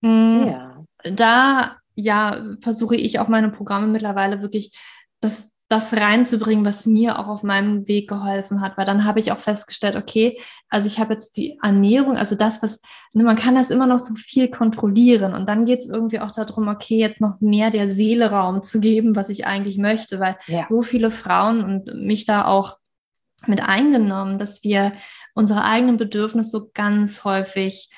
[0.02, 0.84] mh, mm, ja.
[1.02, 4.78] da ja versuche ich auch meine Programme mittlerweile wirklich
[5.20, 9.30] das das reinzubringen, was mir auch auf meinem Weg geholfen hat, weil dann habe ich
[9.30, 10.36] auch festgestellt, okay,
[10.68, 12.80] also ich habe jetzt die Ernährung, also das, was,
[13.12, 15.32] ne, man kann das immer noch so viel kontrollieren.
[15.32, 18.80] Und dann geht es irgendwie auch darum, okay, jetzt noch mehr der Seele Raum zu
[18.80, 20.66] geben, was ich eigentlich möchte, weil ja.
[20.68, 22.78] so viele Frauen und mich da auch
[23.46, 24.94] mit eingenommen, dass wir
[25.34, 27.90] unsere eigenen Bedürfnisse so ganz häufig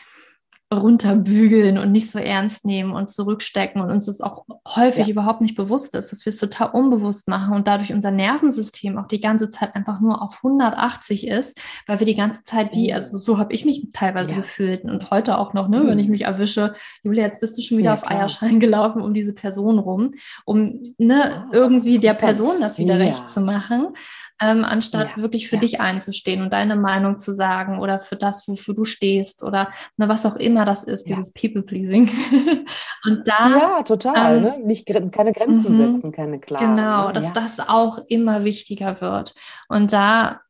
[0.78, 5.12] runterbügeln und nicht so ernst nehmen und zurückstecken und uns das auch häufig ja.
[5.12, 9.06] überhaupt nicht bewusst ist, dass wir es total unbewusst machen und dadurch unser Nervensystem auch
[9.06, 13.16] die ganze Zeit einfach nur auf 180 ist, weil wir die ganze Zeit wie, also
[13.16, 14.38] so habe ich mich teilweise ja.
[14.38, 15.88] gefühlt und heute auch noch, ne, mhm.
[15.88, 18.20] wenn ich mich erwische, Julia, jetzt bist du schon wieder ja, auf klar.
[18.20, 23.30] Eierschein gelaufen um diese Person rum, um ne, oh, irgendwie der Person das wieder recht
[23.30, 23.94] zu machen
[24.42, 25.60] ähm, anstatt ja, wirklich für ja.
[25.60, 30.08] dich einzustehen und deine Meinung zu sagen oder für das, wofür du stehst oder ne,
[30.08, 31.16] was auch immer das ist, ja.
[31.16, 32.10] dieses People-Pleasing.
[33.04, 33.48] und da.
[33.50, 34.36] Ja, total.
[34.38, 34.58] Ähm, ne?
[34.64, 36.76] Nicht, keine Grenzen mhm, setzen, keine klaren.
[36.76, 37.12] Genau, ne?
[37.12, 39.34] dass das auch immer wichtiger wird.
[39.68, 40.40] Und da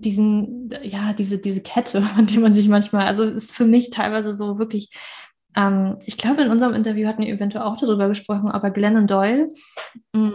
[0.00, 4.34] diesen, ja, diese, diese Kette, an die man sich manchmal, also ist für mich teilweise
[4.34, 4.90] so wirklich,
[5.54, 9.52] ähm, ich glaube, in unserem Interview hatten wir eventuell auch darüber gesprochen, aber Glennon Doyle.
[10.12, 10.34] Mh, mm,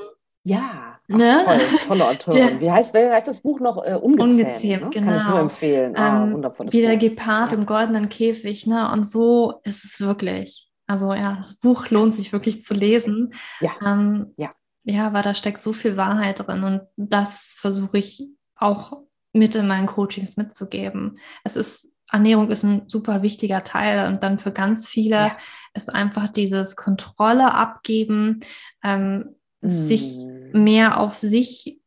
[1.19, 1.59] ja, Ach, ne?
[1.67, 2.59] toll, tolle Autorin.
[2.59, 3.83] Wie heißt, wie heißt das Buch noch?
[3.83, 4.89] Äh, Ungezähmt, Ungezähmt ne?
[4.89, 5.07] genau.
[5.07, 5.41] Kann ich nur genau.
[5.41, 5.95] empfehlen.
[5.95, 7.57] Ah, ähm, wundervolles wie der Gepard ja.
[7.57, 8.67] im goldenen Käfig.
[8.67, 8.91] Ne?
[8.91, 10.71] Und so ist es wirklich.
[10.87, 13.33] Also ja, das Buch lohnt sich wirklich zu lesen.
[13.61, 14.49] Ja, ähm, ja.
[14.83, 16.63] ja, weil da steckt so viel Wahrheit drin.
[16.63, 19.01] Und das versuche ich auch
[19.33, 21.17] mit in meinen Coachings mitzugeben.
[21.43, 25.37] Es ist, Ernährung ist ein super wichtiger Teil und dann für ganz viele ja.
[25.73, 28.41] ist einfach dieses Kontrolle abgeben,
[28.83, 30.63] ähm, sich mm.
[30.63, 31.79] mehr auf sich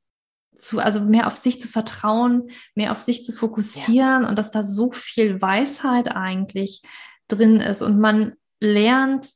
[0.55, 4.29] zu, also mehr auf sich zu vertrauen, mehr auf sich zu fokussieren ja.
[4.29, 6.83] und dass da so viel Weisheit eigentlich
[7.29, 9.29] drin ist und man lernt,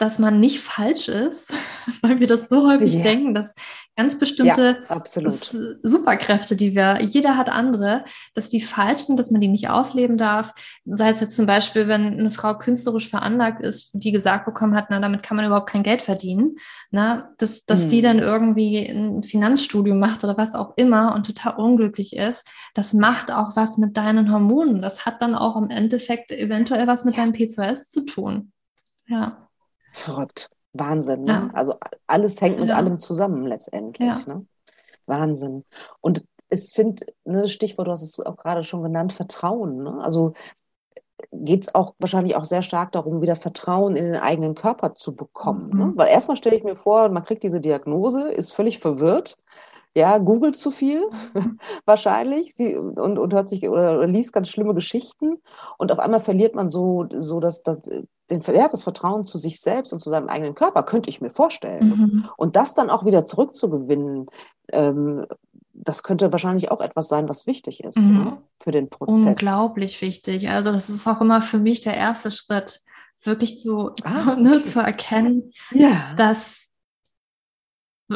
[0.00, 1.52] dass man nicht falsch ist,
[2.02, 3.02] weil wir das so häufig ja.
[3.02, 3.54] denken, dass
[3.96, 5.30] ganz bestimmte ja,
[5.82, 10.16] Superkräfte, die wir, jeder hat andere, dass die falsch sind, dass man die nicht ausleben
[10.16, 10.54] darf.
[10.86, 14.86] Sei es jetzt zum Beispiel, wenn eine Frau künstlerisch veranlagt ist, die gesagt bekommen hat,
[14.88, 16.56] na, damit kann man überhaupt kein Geld verdienen,
[16.90, 17.88] na, dass, dass hm.
[17.90, 22.94] die dann irgendwie ein Finanzstudium macht oder was auch immer und total unglücklich ist, das
[22.94, 24.80] macht auch was mit deinen Hormonen.
[24.80, 27.22] Das hat dann auch im Endeffekt eventuell was mit ja.
[27.22, 28.52] deinem P2S zu tun.
[29.06, 29.49] Ja.
[29.92, 30.50] Verrückt.
[30.72, 31.24] Wahnsinn.
[31.24, 31.32] Ne?
[31.32, 31.50] Ja.
[31.52, 31.74] Also
[32.06, 32.76] alles hängt mit ja.
[32.76, 34.08] allem zusammen letztendlich.
[34.08, 34.22] Ja.
[34.26, 34.46] Ne?
[35.06, 35.64] Wahnsinn.
[36.00, 39.82] Und es finde, ne, Stichwort, du hast es auch gerade schon genannt, Vertrauen.
[39.82, 40.00] Ne?
[40.02, 40.34] Also
[41.32, 45.14] geht es auch wahrscheinlich auch sehr stark darum, wieder Vertrauen in den eigenen Körper zu
[45.14, 45.70] bekommen.
[45.70, 45.84] Ne?
[45.84, 45.90] Mhm.
[45.90, 45.92] Ne?
[45.96, 49.36] Weil erstmal stelle ich mir vor, man kriegt diese Diagnose, ist völlig verwirrt,
[49.94, 51.02] ja, googelt zu viel
[51.84, 55.38] wahrscheinlich sie, und, und hört sich oder, oder, liest ganz schlimme Geschichten
[55.78, 57.78] und auf einmal verliert man so, so das, das,
[58.30, 61.30] den, ja, das Vertrauen zu sich selbst und zu seinem eigenen Körper, könnte ich mir
[61.30, 61.88] vorstellen.
[61.88, 62.28] Mhm.
[62.36, 64.26] Und das dann auch wieder zurückzugewinnen,
[64.72, 65.26] ähm,
[65.72, 68.16] das könnte wahrscheinlich auch etwas sein, was wichtig ist mhm.
[68.16, 69.40] ne, für den Prozess.
[69.40, 70.48] Unglaublich wichtig.
[70.48, 72.82] Also das ist auch immer für mich der erste Schritt,
[73.22, 76.14] wirklich zu, ah, zu, ne, zu erkennen, ja.
[76.16, 76.59] dass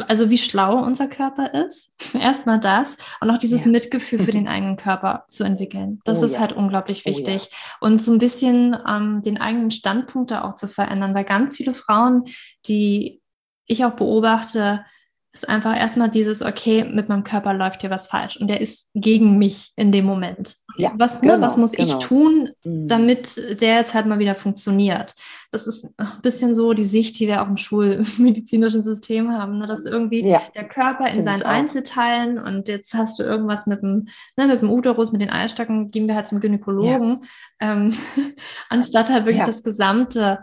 [0.07, 1.91] also wie schlau unser Körper ist.
[2.13, 3.71] Erstmal das und auch dieses ja.
[3.71, 5.99] Mitgefühl für den eigenen Körper zu entwickeln.
[6.05, 6.39] Das oh, ist ja.
[6.39, 7.49] halt unglaublich wichtig.
[7.49, 7.87] Oh, ja.
[7.87, 11.73] Und so ein bisschen ähm, den eigenen Standpunkt da auch zu verändern, weil ganz viele
[11.73, 12.25] Frauen,
[12.67, 13.21] die
[13.67, 14.85] ich auch beobachte,
[15.35, 18.87] ist einfach erstmal dieses, okay, mit meinem Körper läuft hier was falsch und der ist
[18.93, 20.55] gegen mich in dem Moment.
[20.77, 21.87] Ja, was, ne, genau, was muss genau.
[21.89, 22.87] ich tun, mhm.
[22.87, 25.13] damit der jetzt halt mal wieder funktioniert?
[25.51, 29.67] Das ist ein bisschen so die Sicht, die wir auch im schulmedizinischen System haben, ne?
[29.67, 34.07] dass irgendwie ja, der Körper in seinen Einzelteilen und jetzt hast du irgendwas mit dem,
[34.37, 37.25] ne, mit dem Uterus, mit den Eistöcken, gehen wir halt zum Gynäkologen,
[37.61, 37.73] ja.
[37.73, 37.93] ähm,
[38.69, 40.39] anstatt halt wirklich das Gesamte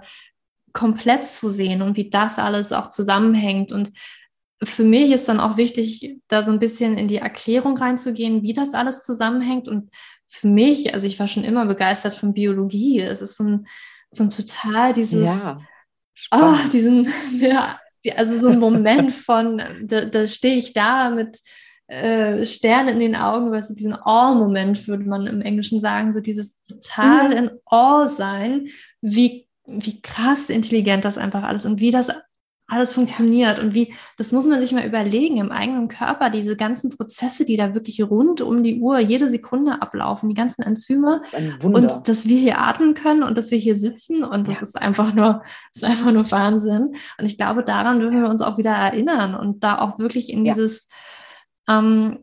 [0.75, 3.93] komplett zu sehen und wie das alles auch zusammenhängt und
[4.65, 8.53] für mich ist dann auch wichtig, da so ein bisschen in die Erklärung reinzugehen, wie
[8.53, 9.69] das alles zusammenhängt.
[9.69, 9.91] Und
[10.29, 13.01] für mich, also ich war schon immer begeistert von Biologie.
[13.01, 13.67] Es ist so ein,
[14.11, 15.61] so ein total dieses, ja,
[16.33, 17.07] oh, diesen,
[17.39, 17.79] ja,
[18.17, 21.39] also so ein Moment von, da, da stehe ich da mit
[21.89, 26.57] äh, Sterne in den Augen, weißt diesen Awe-Moment würde man im Englischen sagen, so dieses
[26.67, 27.37] total mhm.
[27.37, 28.69] in Awe sein,
[29.01, 32.09] wie, wie krass intelligent das einfach alles und wie das
[32.73, 33.63] alles funktioniert ja.
[33.63, 37.59] und wie, das muss man sich mal überlegen im eigenen Körper, diese ganzen Prozesse, die
[37.59, 41.23] da wirklich rund um die Uhr jede Sekunde ablaufen, die ganzen Enzyme
[41.63, 44.63] und dass wir hier atmen können und dass wir hier sitzen und das ja.
[44.63, 45.43] ist einfach nur,
[45.75, 46.95] ist einfach nur Wahnsinn.
[47.19, 50.45] Und ich glaube, daran dürfen wir uns auch wieder erinnern und da auch wirklich in
[50.45, 50.89] dieses
[51.69, 52.21] ähm,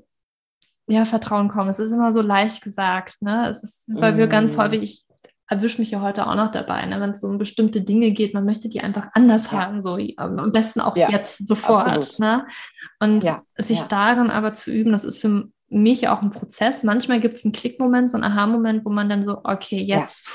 [0.88, 1.70] ja, Vertrauen kommen.
[1.70, 3.50] Es ist immer so leicht gesagt, ne?
[3.50, 4.18] Es ist, weil mm.
[4.18, 4.62] wir ganz mm.
[4.62, 5.06] häufig, ich
[5.50, 7.02] erwische mich ja heute auch noch dabei, ne?
[7.02, 9.60] wenn es um bestimmte Dinge geht, man möchte die einfach anders ja.
[9.64, 12.20] haben, so am besten auch ja, jetzt sofort.
[12.20, 12.46] Ne?
[13.00, 16.84] Und ja, sich daran aber zu üben, das ist für mich auch ein Prozess.
[16.84, 20.28] Manchmal gibt es einen Klickmoment, so einen Aha-Moment, wo man dann so, okay, jetzt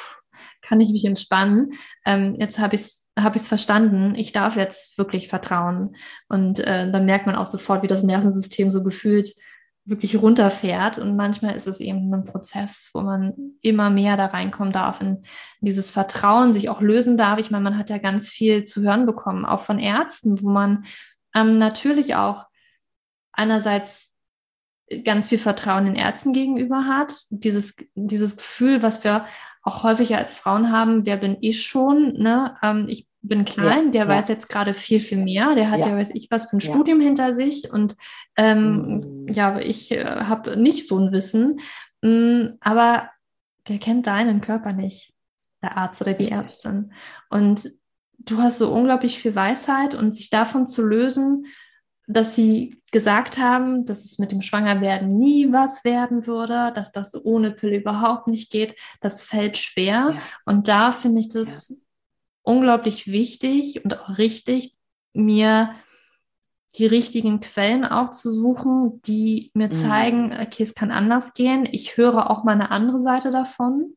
[0.63, 1.73] kann ich mich entspannen.
[2.05, 5.95] Ähm, jetzt habe ich es habe ich es verstanden, ich darf jetzt wirklich vertrauen.
[6.29, 9.35] Und äh, dann merkt man auch sofort, wie das Nervensystem so gefühlt
[9.85, 10.99] wirklich runterfährt.
[10.99, 15.25] Und manchmal ist es eben ein Prozess, wo man immer mehr da reinkommen darf, in
[15.61, 17.39] dieses Vertrauen sich auch lösen darf.
[17.39, 20.85] Ich meine, man hat ja ganz viel zu hören bekommen, auch von Ärzten, wo man
[21.35, 22.47] ähm, natürlich auch
[23.33, 24.13] einerseits
[25.05, 27.15] ganz viel Vertrauen den Ärzten gegenüber hat.
[27.31, 29.27] Dieses, dieses Gefühl, was wir
[29.63, 32.15] auch häufiger als Frauen haben, wer bin ich schon?
[32.15, 32.57] Ne?
[32.63, 34.09] Ähm, ich bin klein, ja, der ja.
[34.09, 35.55] weiß jetzt gerade viel, viel mehr.
[35.55, 37.97] Der hat ja, ja weiß ich was für ein Studium hinter sich und
[38.37, 39.29] ähm, mhm.
[39.33, 41.61] ja, ich äh, habe nicht so ein Wissen,
[42.03, 43.11] ähm, aber
[43.69, 45.15] der kennt deinen Körper nicht,
[45.63, 46.39] der Arzt oder die Richtig.
[46.39, 46.93] Ärztin.
[47.31, 47.71] Und
[48.19, 51.47] du hast so unglaublich viel Weisheit und sich davon zu lösen,
[52.07, 57.15] dass sie gesagt haben, dass es mit dem Schwangerwerden nie was werden würde, dass das
[57.25, 60.13] ohne Pille überhaupt nicht geht, das fällt schwer.
[60.15, 60.23] Ja.
[60.45, 61.77] Und da finde ich das ja.
[62.45, 64.77] Unglaublich wichtig und auch richtig,
[65.13, 65.75] mir
[66.77, 69.73] die richtigen Quellen auch zu suchen, die mir mhm.
[69.73, 71.69] zeigen, okay, es kann anders gehen.
[71.71, 73.97] Ich höre auch mal eine andere Seite davon,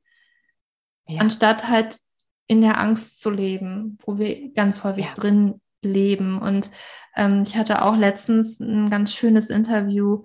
[1.08, 1.22] ja.
[1.22, 2.00] anstatt halt
[2.48, 6.40] in der Angst zu leben, wo wir ganz häufig drin leben.
[6.40, 6.70] Und
[7.16, 10.24] ähm, ich hatte auch letztens ein ganz schönes Interview,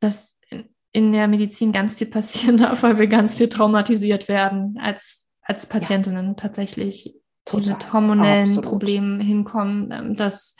[0.00, 0.36] dass
[0.92, 5.66] in der Medizin ganz viel passieren darf, weil wir ganz viel traumatisiert werden als, als
[5.66, 6.34] Patientinnen ja.
[6.34, 7.14] tatsächlich.
[7.44, 7.72] Total.
[7.72, 8.70] mit hormonellen Absolut.
[8.70, 10.54] Problemen hinkommen, ähm, dass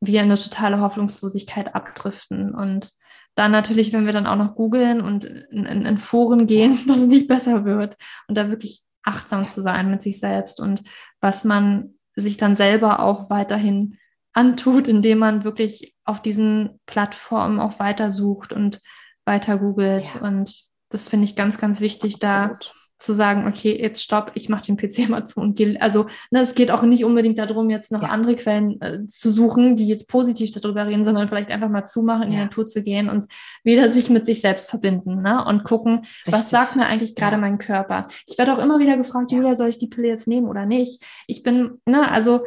[0.00, 2.54] wir in eine totale Hoffnungslosigkeit abdriften.
[2.54, 2.90] Und
[3.34, 6.98] dann natürlich, wenn wir dann auch noch googeln und in, in, in Foren gehen, dass
[6.98, 10.82] es nicht besser wird und da wirklich achtsam zu sein mit sich selbst und
[11.20, 13.98] was man sich dann selber auch weiterhin
[14.32, 18.80] antut, indem man wirklich auf diesen Plattformen auch weitersucht und
[19.24, 20.14] weiter googelt.
[20.14, 20.22] Ja.
[20.22, 22.66] Und das finde ich ganz, ganz wichtig, Absolut.
[22.66, 26.06] da zu sagen, okay, jetzt stopp, ich mache den PC mal zu und gehe, also
[26.30, 28.08] ne, es geht auch nicht unbedingt darum, jetzt noch ja.
[28.08, 32.22] andere Quellen äh, zu suchen, die jetzt positiv darüber reden, sondern vielleicht einfach mal zumachen,
[32.22, 32.26] ja.
[32.26, 33.26] in die Natur zu gehen und
[33.62, 35.44] wieder sich mit sich selbst verbinden ne?
[35.44, 36.32] und gucken, Richtig.
[36.32, 37.40] was sagt mir eigentlich gerade ja.
[37.40, 38.06] mein Körper.
[38.26, 41.02] Ich werde auch immer wieder gefragt, Julia, soll ich die Pille jetzt nehmen oder nicht?
[41.26, 42.44] Ich bin, ne, also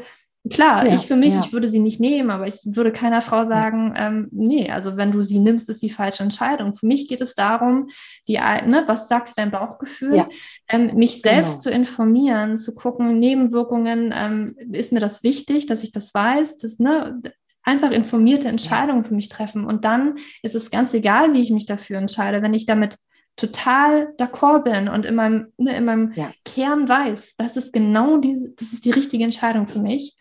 [0.50, 1.42] Klar, ja, ich für mich, ja.
[1.44, 4.08] ich würde sie nicht nehmen, aber ich würde keiner Frau sagen, ja.
[4.08, 6.76] ähm, nee, also wenn du sie nimmst, ist die falsche Entscheidung.
[6.76, 7.90] Für mich geht es darum,
[8.28, 10.26] die, ne, was sagt dein Bauchgefühl,
[10.70, 11.64] ähm, mich selbst genau.
[11.64, 16.80] zu informieren, zu gucken, Nebenwirkungen, ähm, ist mir das wichtig, dass ich das weiß, dass,
[16.80, 17.22] ne,
[17.64, 19.66] einfach informierte Entscheidungen für mich treffen.
[19.66, 22.98] Und dann ist es ganz egal, wie ich mich dafür entscheide, wenn ich damit
[23.36, 28.54] total d'accord bin und in meinem, ne, in meinem Kern weiß, das ist genau diese,
[28.56, 30.17] das ist die richtige Entscheidung für mich,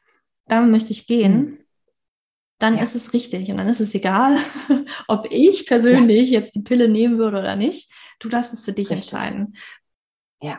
[0.46, 1.58] damit möchte ich gehen, mhm.
[2.58, 2.82] dann ja.
[2.82, 3.50] ist es richtig.
[3.50, 4.36] Und dann ist es egal,
[5.08, 6.40] ob ich persönlich ja.
[6.40, 7.90] jetzt die Pille nehmen würde oder nicht.
[8.18, 9.12] Du darfst es für dich richtig.
[9.12, 9.56] entscheiden.
[10.40, 10.58] Ja.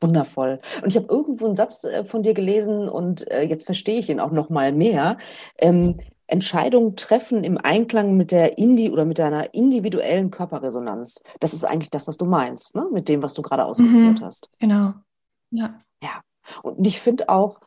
[0.00, 0.60] Wundervoll.
[0.82, 4.10] Und ich habe irgendwo einen Satz äh, von dir gelesen und äh, jetzt verstehe ich
[4.10, 5.18] ihn auch noch mal mehr.
[5.58, 11.22] Ähm, Entscheidungen treffen im Einklang mit der Indi oder mit deiner individuellen Körperresonanz.
[11.40, 12.88] Das ist eigentlich das, was du meinst, ne?
[12.92, 14.48] mit dem, was du gerade ausgeführt mhm, hast.
[14.58, 14.94] Genau.
[15.50, 15.80] Ja.
[16.02, 16.22] Ja.
[16.62, 17.60] Und ich finde auch,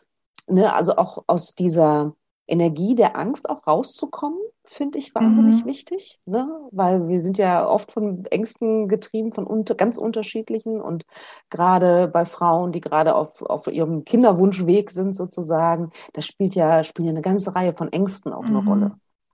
[0.48, 2.14] ne, also auch aus dieser
[2.48, 5.70] Energie der Angst auch rauszukommen, finde ich wahnsinnig mhm.
[5.70, 6.48] wichtig, ne?
[6.72, 11.06] weil wir sind ja oft von Ängsten getrieben, von unter, ganz unterschiedlichen und
[11.50, 17.08] gerade bei Frauen, die gerade auf, auf ihrem Kinderwunschweg sind sozusagen, da spielt ja, spielt
[17.08, 18.68] ja eine ganze Reihe von Ängsten auch eine mhm.
[18.68, 18.92] Rolle.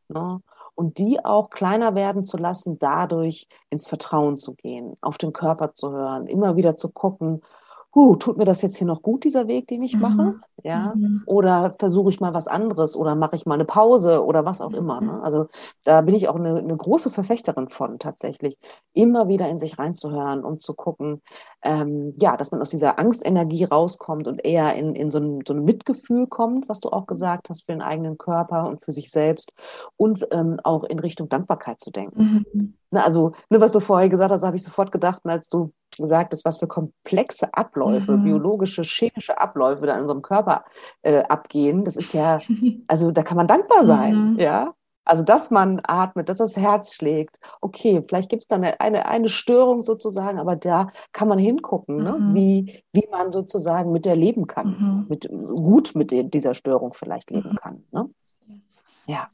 [0.10, 0.42] Ne?
[0.76, 5.74] Und die auch kleiner werden zu lassen, dadurch ins Vertrauen zu gehen, auf den Körper
[5.76, 7.42] zu hören, immer wieder zu gucken,
[7.96, 10.24] huh, tut mir das jetzt hier noch gut, dieser Weg, den ich mache?
[10.24, 10.42] Mhm.
[10.64, 10.94] Ja.
[10.96, 11.24] Mhm.
[11.26, 14.74] Oder versuche ich mal was anderes oder mache ich mal eine Pause oder was auch
[14.74, 15.00] immer.
[15.02, 15.14] Ne?
[15.14, 15.22] Mhm.
[15.22, 15.48] Also
[15.84, 18.58] da bin ich auch eine, eine, große Verfechterin von tatsächlich,
[18.94, 21.22] immer wieder in sich reinzuhören und zu gucken,
[21.64, 25.54] ähm, ja, dass man aus dieser Angstenergie rauskommt und eher in, in so, ein, so
[25.54, 29.12] ein Mitgefühl kommt, was du auch gesagt hast, für den eigenen Körper und für sich
[29.12, 29.52] selbst
[29.98, 32.46] und ähm, auch in Richtung Dankbarkeit zu denken.
[32.54, 32.74] Mhm.
[32.90, 36.46] Ne, also, ne, was du vorher gesagt hast, habe ich sofort gedacht, als du sagtest,
[36.46, 38.24] was für komplexe Abläufe, mhm.
[38.24, 40.66] biologische, chemische Abläufe da in unserem Körper
[41.02, 41.84] äh, abgehen.
[41.84, 42.40] Das ist ja,
[42.88, 44.40] also da kann man dankbar sein, mhm.
[44.40, 44.74] ja.
[45.06, 47.38] Also, dass man atmet, dass das Herz schlägt.
[47.60, 51.98] Okay, vielleicht gibt es da eine, eine, eine, Störung sozusagen, aber da kann man hingucken,
[51.98, 52.14] ne?
[52.14, 52.28] mhm.
[52.30, 52.36] ne?
[52.36, 55.06] wie, wie man sozusagen mit der leben kann, mhm.
[55.10, 57.56] mit, gut mit der, dieser Störung vielleicht leben mhm.
[57.56, 57.84] kann.
[57.92, 58.10] Ne?
[59.06, 59.30] Ja.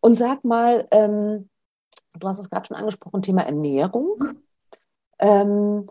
[0.00, 1.50] Und sag mal, ähm,
[2.18, 4.16] du hast es gerade schon angesprochen, Thema Ernährung.
[5.20, 5.86] Ähm,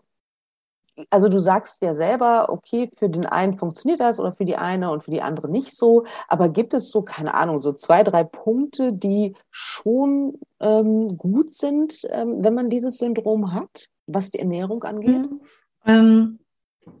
[1.08, 4.90] also du sagst ja selber, okay, für den einen funktioniert das oder für die eine
[4.90, 6.04] und für die andere nicht so.
[6.28, 12.02] Aber gibt es so, keine Ahnung, so zwei, drei Punkte, die schon ähm, gut sind,
[12.10, 15.30] ähm, wenn man dieses Syndrom hat, was die Ernährung angeht?
[15.30, 15.40] Mhm.
[15.86, 16.38] Ähm,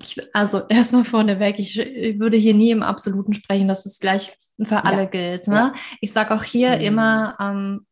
[0.02, 4.36] ich, also erstmal vorneweg, ich, ich, würde hier nie im Absoluten sprechen, dass es gleich
[4.62, 5.08] für alle ja.
[5.08, 5.48] gilt.
[5.48, 5.54] Ne?
[5.54, 5.72] Ja.
[6.00, 6.84] Ich sage auch hier mhm.
[6.84, 7.86] immer, ähm,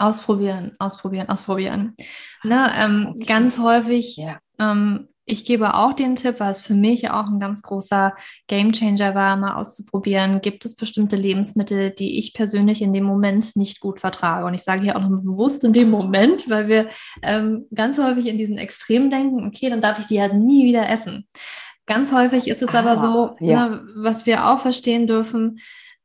[0.00, 1.94] Ausprobieren, ausprobieren, ausprobieren.
[2.42, 3.24] Ne, ähm, okay.
[3.26, 4.38] Ganz häufig, ja.
[4.58, 8.14] ähm, ich gebe auch den Tipp, weil es für mich auch ein ganz großer
[8.48, 13.80] Gamechanger war, mal auszuprobieren, gibt es bestimmte Lebensmittel, die ich persönlich in dem Moment nicht
[13.80, 14.46] gut vertrage.
[14.46, 16.88] Und ich sage hier auch noch bewusst in dem Moment, weil wir
[17.22, 20.88] ähm, ganz häufig in diesen Extremen denken, okay, dann darf ich die ja nie wieder
[20.88, 21.28] essen.
[21.86, 23.68] Ganz häufig ist es ah, aber so, ja.
[23.68, 25.60] ne, was wir auch verstehen dürfen,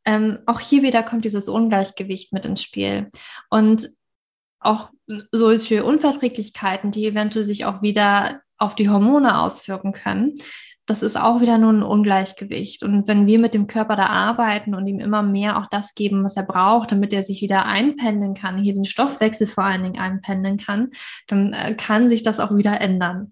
[0.05, 3.09] ähm, auch hier wieder kommt dieses Ungleichgewicht mit ins Spiel.
[3.49, 3.89] Und
[4.59, 4.89] auch
[5.31, 10.37] solche Unverträglichkeiten, die eventuell sich auch wieder auf die Hormone auswirken können,
[10.87, 12.83] das ist auch wieder nur ein Ungleichgewicht.
[12.83, 16.23] Und wenn wir mit dem Körper da arbeiten und ihm immer mehr auch das geben,
[16.23, 19.99] was er braucht, damit er sich wieder einpendeln kann, hier den Stoffwechsel vor allen Dingen
[19.99, 20.91] einpendeln kann,
[21.27, 23.29] dann äh, kann sich das auch wieder ändern.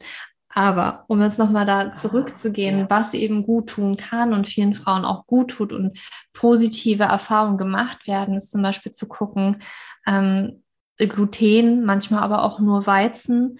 [0.54, 2.89] Aber um jetzt nochmal da zurückzugehen, ja.
[2.89, 5.97] was eben gut tun kann und vielen Frauen auch gut tut und
[6.34, 9.62] positive Erfahrungen gemacht werden, ist zum Beispiel zu gucken,
[10.06, 10.64] ähm,
[10.97, 13.60] Gluten, manchmal aber auch nur Weizen,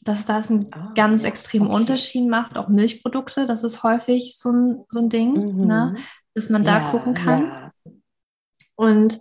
[0.00, 1.28] dass das einen ah, ganz ja.
[1.28, 1.76] extremen okay.
[1.76, 2.58] Unterschied macht.
[2.58, 5.66] Auch Milchprodukte, das ist häufig so ein, so ein Ding, mhm.
[5.66, 5.96] ne?
[6.34, 7.72] dass man ja, da gucken kann.
[8.76, 9.18] Und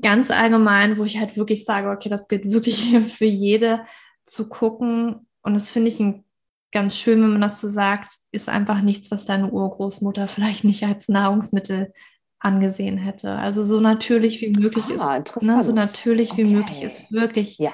[0.00, 3.86] ganz allgemein, wo ich halt wirklich sage, okay, das gilt wirklich für jede,
[4.26, 6.24] zu gucken, und das finde ich ein
[6.72, 10.84] ganz schön, wenn man das so sagt, ist einfach nichts, was deine Urgroßmutter vielleicht nicht
[10.84, 11.92] als Nahrungsmittel
[12.38, 13.32] angesehen hätte.
[13.32, 16.44] Also so natürlich wie möglich ah, ist, ne, so natürlich okay.
[16.44, 17.72] wie möglich ist wirklich ja.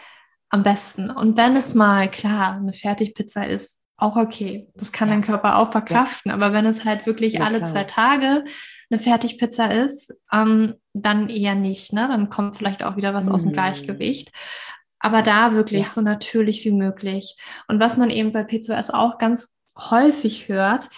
[0.50, 1.10] am besten.
[1.10, 4.68] Und wenn es mal klar eine Fertigpizza ist, auch okay.
[4.76, 5.14] Das kann ja.
[5.14, 6.30] dein Körper auch verkraften.
[6.30, 6.34] Ja.
[6.34, 7.70] Aber wenn es halt wirklich alle klar.
[7.70, 8.44] zwei Tage
[8.90, 11.92] eine Fertigpizza ist, ähm, dann eher nicht.
[11.92, 12.06] Ne?
[12.06, 13.32] Dann kommt vielleicht auch wieder was mhm.
[13.32, 13.54] aus dem mhm.
[13.54, 14.30] Gleichgewicht.
[15.00, 15.88] Aber da wirklich ja.
[15.88, 17.36] so natürlich wie möglich.
[17.68, 20.88] Und was man eben bei PCOS auch ganz häufig hört,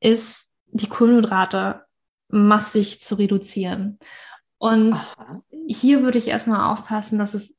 [0.00, 1.84] ist die Kohlenhydrate
[2.28, 3.98] massig zu reduzieren.
[4.58, 5.42] Und Aha.
[5.68, 7.54] hier würde ich erstmal aufpassen, dass es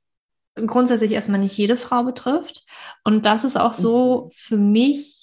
[0.55, 2.65] grundsätzlich erstmal nicht jede Frau betrifft
[3.03, 4.31] und dass es auch so mhm.
[4.31, 5.16] für mich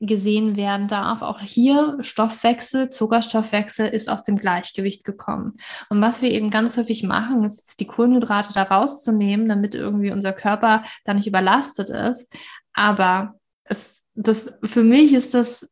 [0.00, 1.22] gesehen werden darf.
[1.22, 5.58] Auch hier Stoffwechsel, Zuckerstoffwechsel ist aus dem Gleichgewicht gekommen.
[5.90, 10.32] Und was wir eben ganz häufig machen, ist die Kohlenhydrate da rauszunehmen, damit irgendwie unser
[10.32, 12.34] Körper da nicht überlastet ist.
[12.72, 13.34] Aber
[13.64, 15.68] es, das, für mich ist das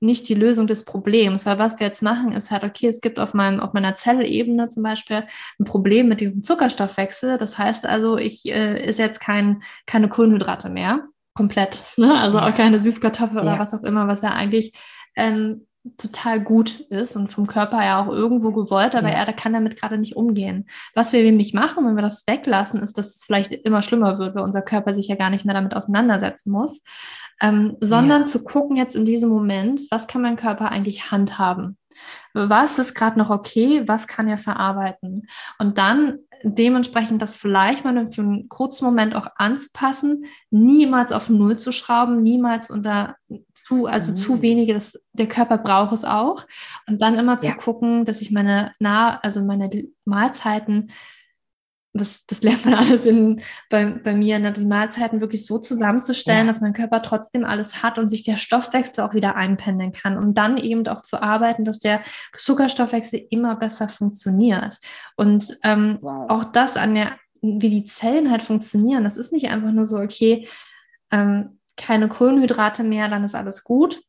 [0.00, 3.20] nicht die Lösung des Problems, weil was wir jetzt machen, ist halt, okay, es gibt
[3.20, 5.24] auf, meinem, auf meiner Zellebene zum Beispiel
[5.58, 7.38] ein Problem mit dem Zuckerstoffwechsel.
[7.38, 12.18] Das heißt also, ich äh, ist jetzt kein, keine Kohlenhydrate mehr, komplett, ne?
[12.20, 13.42] also auch keine Süßkartoffel ja.
[13.42, 14.72] oder was auch immer, was ja eigentlich
[15.16, 15.66] ähm,
[15.96, 19.14] total gut ist und vom Körper ja auch irgendwo gewollt, aber ja.
[19.14, 20.68] er kann damit gerade nicht umgehen.
[20.94, 24.36] Was wir nämlich machen, wenn wir das weglassen, ist, dass es vielleicht immer schlimmer wird,
[24.36, 26.80] weil unser Körper sich ja gar nicht mehr damit auseinandersetzen muss
[27.42, 28.26] ähm, sondern ja.
[28.28, 31.76] zu gucken jetzt in diesem Moment, was kann mein Körper eigentlich handhaben?
[32.32, 33.82] Was ist gerade noch okay?
[33.86, 35.28] Was kann er verarbeiten?
[35.58, 41.58] Und dann dementsprechend das vielleicht mal für einen kurzen Moment auch anzupassen, niemals auf Null
[41.58, 43.16] zu schrauben, niemals unter
[43.54, 44.16] zu, also mhm.
[44.16, 46.46] zu wenige, das, der Körper braucht es auch.
[46.86, 47.54] Und dann immer zu ja.
[47.54, 49.70] gucken, dass ich meine nah, also meine
[50.04, 50.90] Mahlzeiten
[51.94, 56.46] das, das lernt man alles in, bei, bei mir, ne, die Mahlzeiten wirklich so zusammenzustellen,
[56.46, 56.52] ja.
[56.52, 60.32] dass mein Körper trotzdem alles hat und sich der Stoffwechsel auch wieder einpendeln kann, um
[60.32, 62.02] dann eben auch zu arbeiten, dass der
[62.36, 64.78] Zuckerstoffwechsel immer besser funktioniert.
[65.16, 66.30] Und ähm, wow.
[66.30, 69.98] auch das an der, wie die Zellen halt funktionieren, das ist nicht einfach nur so,
[69.98, 70.48] okay,
[71.10, 74.02] ähm, keine Kohlenhydrate mehr, dann ist alles gut.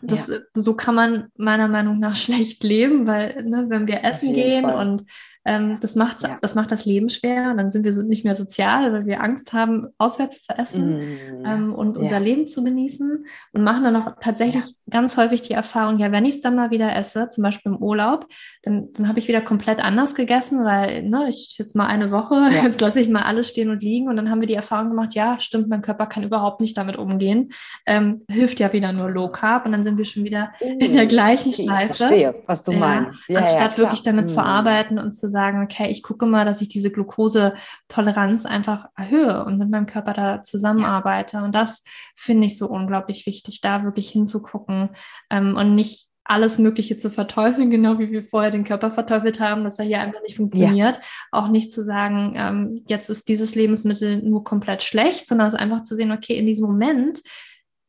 [0.00, 0.38] Das, ja.
[0.54, 4.86] So kann man meiner Meinung nach schlecht leben, weil ne, wenn wir essen gehen Fall.
[4.86, 5.06] und
[5.44, 6.36] ähm, das, macht, ja.
[6.40, 9.22] das macht das Leben schwer und dann sind wir so nicht mehr sozial, weil wir
[9.22, 11.44] Angst haben, auswärts zu essen mm.
[11.44, 14.70] ähm, und unser Leben zu genießen und machen dann auch tatsächlich ja.
[14.88, 17.78] ganz häufig die Erfahrung, ja, wenn ich es dann mal wieder esse, zum Beispiel im
[17.78, 18.26] Urlaub,
[18.62, 22.36] dann, dann habe ich wieder komplett anders gegessen, weil ne, ich jetzt mal eine Woche,
[22.62, 25.14] jetzt lasse ich mal alles stehen und liegen und dann haben wir die Erfahrung gemacht,
[25.14, 27.50] ja, stimmt, mein Körper kann überhaupt nicht damit umgehen,
[27.84, 30.94] ähm, hilft ja wieder nur Low Carb und dann sind wir schon wieder oh, in
[30.94, 31.92] der gleichen Schleife.
[31.92, 33.30] Ich verstehe, was du meinst.
[33.34, 34.28] anstatt wirklich damit mm.
[34.28, 39.44] zu arbeiten und zu sagen, okay, ich gucke mal, dass ich diese Glukosetoleranz einfach erhöhe
[39.44, 41.42] und mit meinem Körper da zusammenarbeite.
[41.42, 41.84] Und das
[42.16, 44.96] finde ich so unglaublich wichtig, da wirklich hinzugucken
[45.28, 49.64] ähm, und nicht alles Mögliche zu verteufeln, genau wie wir vorher den Körper verteufelt haben,
[49.64, 50.96] dass er hier einfach nicht funktioniert.
[50.96, 51.02] Ja.
[51.30, 55.82] Auch nicht zu sagen, ähm, jetzt ist dieses Lebensmittel nur komplett schlecht, sondern es einfach
[55.82, 57.20] zu sehen, okay, in diesem Moment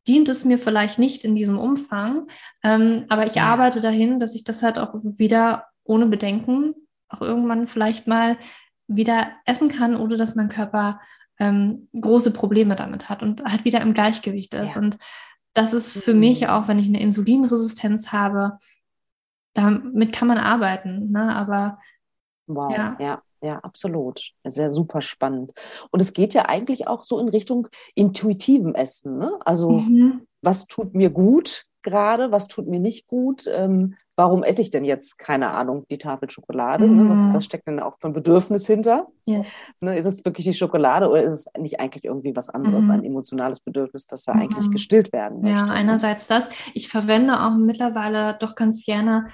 [0.07, 2.27] dient es mir vielleicht nicht in diesem Umfang,
[2.63, 3.45] ähm, aber ich ja.
[3.45, 6.75] arbeite dahin, dass ich das halt auch wieder ohne Bedenken
[7.09, 8.37] auch irgendwann vielleicht mal
[8.87, 10.99] wieder essen kann, ohne dass mein Körper
[11.39, 14.75] ähm, große Probleme damit hat und halt wieder im Gleichgewicht ist.
[14.75, 14.81] Ja.
[14.81, 14.97] Und
[15.53, 16.19] das ist für mhm.
[16.19, 18.57] mich auch, wenn ich eine Insulinresistenz habe,
[19.53, 21.11] damit kann man arbeiten.
[21.11, 21.35] Ne?
[21.35, 21.79] Aber
[22.47, 22.97] wow, ja.
[22.99, 23.21] ja.
[23.41, 24.31] Ja, absolut.
[24.43, 25.53] Sehr super spannend.
[25.91, 29.19] Und es geht ja eigentlich auch so in Richtung intuitivem Essen.
[29.19, 29.37] Ne?
[29.41, 30.25] Also, mhm.
[30.41, 31.65] was tut mir gut?
[31.85, 35.97] Gerade, was tut mir nicht gut, ähm, warum esse ich denn jetzt, keine Ahnung, die
[35.97, 37.03] Tafel Schokolade, mhm.
[37.03, 37.09] ne?
[37.09, 37.33] was, mhm.
[37.33, 39.07] was, steckt denn auch für ein Bedürfnis hinter?
[39.25, 39.53] Yes.
[39.79, 42.91] Ne, ist es wirklich die Schokolade oder ist es nicht eigentlich irgendwie was anderes, mhm.
[42.91, 44.41] ein emotionales Bedürfnis, das ja mhm.
[44.41, 45.59] eigentlich gestillt werden möchte?
[45.59, 45.71] Ja, ne?
[45.71, 46.49] einerseits das.
[46.73, 49.29] Ich verwende auch mittlerweile doch ganz gerne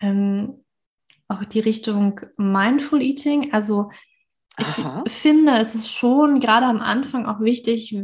[0.00, 0.64] ähm,
[1.26, 3.90] auch die Richtung Mindful Eating, also
[4.58, 5.02] ich Aha.
[5.08, 7.96] finde, es ist schon gerade am Anfang auch wichtig,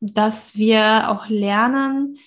[0.00, 2.18] dass wir auch lernen,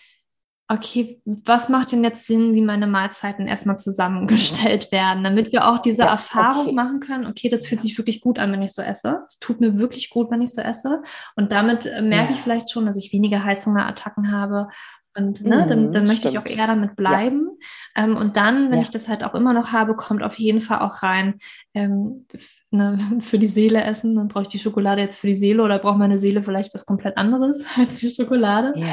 [0.72, 5.80] okay, was macht denn jetzt Sinn, wie meine Mahlzeiten erstmal zusammengestellt werden, damit wir auch
[5.80, 6.76] diese ja, Erfahrung okay.
[6.76, 9.24] machen können, okay, das fühlt sich wirklich gut an, wenn ich so esse.
[9.28, 11.03] Es tut mir wirklich gut, wenn ich so esse.
[11.36, 12.36] Und damit äh, merke ja.
[12.36, 14.69] ich vielleicht schon, dass ich weniger Heißhungerattacken habe
[15.14, 16.47] und ne, dann, mhm, dann möchte Stimmt.
[16.47, 17.49] ich auch eher damit bleiben.
[17.95, 18.03] Ja.
[18.03, 18.84] Ähm, und dann, wenn ja.
[18.84, 21.39] ich das halt auch immer noch habe, kommt auf jeden Fall auch rein,
[21.74, 22.28] ähm,
[22.70, 24.16] ne, für die Seele essen.
[24.16, 26.86] Dann brauche ich die Schokolade jetzt für die Seele oder braucht meine Seele vielleicht was
[26.86, 28.74] komplett anderes als die Schokolade.
[28.78, 28.88] Ja.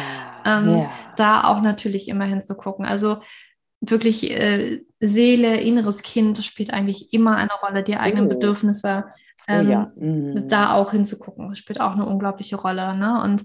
[0.45, 2.85] Ähm, da auch natürlich immer hinzugucken.
[2.85, 3.19] Also
[3.81, 8.31] wirklich äh, Seele, inneres Kind, spielt eigentlich immer eine Rolle, die eigenen oh.
[8.31, 9.05] Bedürfnisse.
[9.47, 9.93] Ähm, ja.
[9.95, 10.49] mhm.
[10.49, 12.95] Da auch hinzugucken, das spielt auch eine unglaubliche Rolle.
[12.97, 13.23] Ne?
[13.23, 13.45] Und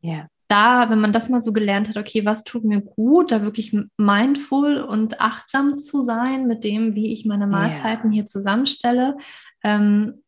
[0.00, 3.42] ja da, wenn man das mal so gelernt hat, okay, was tut mir gut, da
[3.42, 8.16] wirklich mindful und achtsam zu sein mit dem, wie ich meine Mahlzeiten yeah.
[8.16, 9.16] hier zusammenstelle,
[9.64, 10.22] ähm,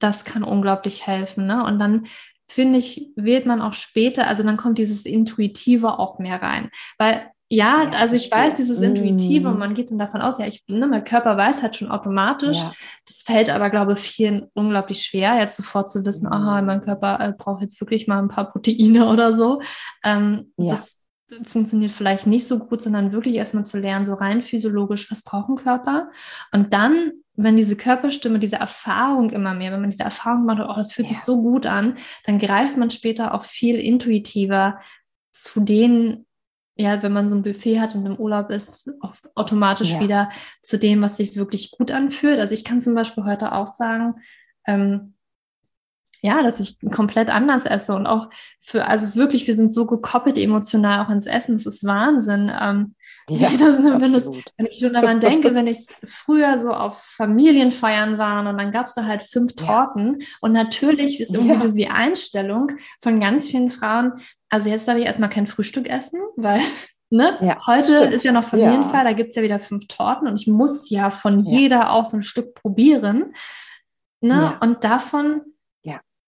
[0.00, 1.46] das kann unglaublich helfen.
[1.46, 1.64] Ne?
[1.64, 2.06] Und dann
[2.48, 6.70] finde ich, wählt man auch später, also dann kommt dieses Intuitive auch mehr rein.
[6.98, 8.50] Weil ja, ja also ich verstehe.
[8.50, 9.52] weiß, dieses Intuitive mm.
[9.52, 12.58] und man geht dann davon aus, ja, ich, ne, mein Körper weiß halt schon automatisch.
[12.58, 12.72] Ja.
[13.06, 16.32] Das fällt aber, glaube ich, vielen unglaublich schwer, jetzt sofort zu wissen, mm.
[16.32, 19.60] aha, mein Körper äh, braucht jetzt wirklich mal ein paar Proteine oder so.
[20.02, 20.82] Ähm, ja.
[21.28, 25.22] Das funktioniert vielleicht nicht so gut, sondern wirklich erstmal zu lernen, so rein physiologisch, was
[25.22, 26.10] braucht ein Körper?
[26.52, 30.74] Und dann wenn diese Körperstimme, diese Erfahrung immer mehr, wenn man diese Erfahrung macht, oh,
[30.76, 31.14] das fühlt ja.
[31.14, 31.96] sich so gut an,
[32.26, 34.78] dann greift man später auch viel intuitiver
[35.32, 36.26] zu den,
[36.82, 38.90] ja, wenn man so ein Buffet hat und im Urlaub ist,
[39.34, 40.00] automatisch ja.
[40.00, 40.30] wieder
[40.62, 42.38] zu dem, was sich wirklich gut anfühlt.
[42.38, 44.16] Also ich kann zum Beispiel heute auch sagen,
[44.66, 45.14] ähm,
[46.24, 50.38] ja, dass ich komplett anders esse und auch für, also wirklich, wir sind so gekoppelt
[50.38, 52.50] emotional auch ins Essen, das ist Wahnsinn.
[52.58, 52.94] Ähm,
[53.28, 58.18] ja, das, wenn, das, wenn, ich schon daran denke, wenn ich früher so auf Familienfeiern
[58.18, 60.26] war und dann gab es da halt fünf Torten ja.
[60.40, 61.72] und natürlich ist irgendwie ja.
[61.72, 62.70] die Einstellung
[63.00, 64.12] von ganz vielen Frauen,
[64.48, 66.60] also jetzt darf ich erstmal kein Frühstück essen, weil
[67.14, 67.36] Ne?
[67.42, 68.14] Ja, Heute stimmt.
[68.14, 69.04] ist ja noch Familienfeier, ja.
[69.04, 71.58] da gibt es ja wieder fünf Torten und ich muss ja von ja.
[71.58, 73.34] jeder auch so ein Stück probieren.
[74.22, 74.56] Ne?
[74.62, 75.42] Und davon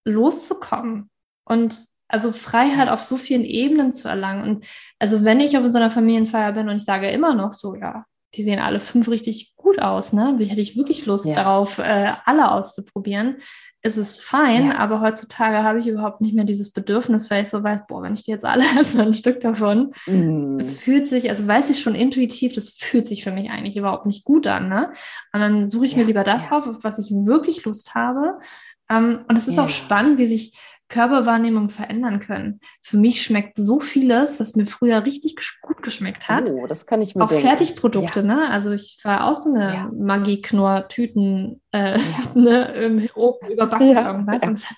[0.05, 1.11] loszukommen
[1.45, 1.77] und
[2.09, 4.49] also Freiheit auf so vielen Ebenen zu erlangen.
[4.49, 4.67] Und
[4.99, 8.05] also wenn ich auf so einer Familienfeier bin und ich sage immer noch so, ja,
[8.35, 10.35] die sehen alle fünf richtig gut aus, ne?
[10.39, 11.35] Wie hätte ich wirklich Lust ja.
[11.35, 13.37] darauf, äh, alle auszuprobieren?
[13.83, 14.79] Ist es fein, ja.
[14.79, 18.15] aber heutzutage habe ich überhaupt nicht mehr dieses Bedürfnis, weil ich so weiß, boah, wenn
[18.15, 20.61] ich die jetzt alle esse, ein Stück davon, mm.
[20.61, 24.25] fühlt sich, also weiß ich schon intuitiv, das fühlt sich für mich eigentlich überhaupt nicht
[24.25, 24.93] gut an, ne?
[25.35, 28.39] Und dann suche ich ja, mir lieber das auf, auf was ich wirklich Lust habe
[28.89, 29.65] ähm, und es ist ja.
[29.65, 30.57] auch spannend, wie sich
[30.89, 32.61] Körperwahrnehmungen verändern können.
[32.83, 36.49] Für mich schmeckt so vieles, was mir früher richtig gut geschmeckt hat.
[36.49, 37.47] Oh, das kann ich mir Auch denken.
[37.47, 38.27] Fertigprodukte, ja.
[38.27, 38.51] ne?
[38.51, 39.91] Also ich war auch so eine ja.
[39.93, 42.05] Magie-Knorr-Tüten äh, ja.
[42.35, 44.07] ne, oben überbacken ja.
[44.07, 44.43] irgendwas.
[44.43, 44.75] Und das,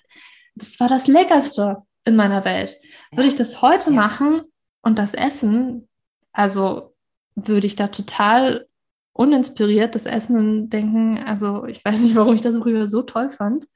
[0.55, 2.81] das, war das Leckerste in meiner Welt.
[3.11, 4.43] Würde ich das heute machen
[4.83, 5.89] und das essen,
[6.33, 6.95] also
[7.35, 8.69] würde ich da total
[9.13, 13.31] uninspiriert das Essen und denken, also ich weiß nicht, warum ich das früher so toll
[13.31, 13.67] fand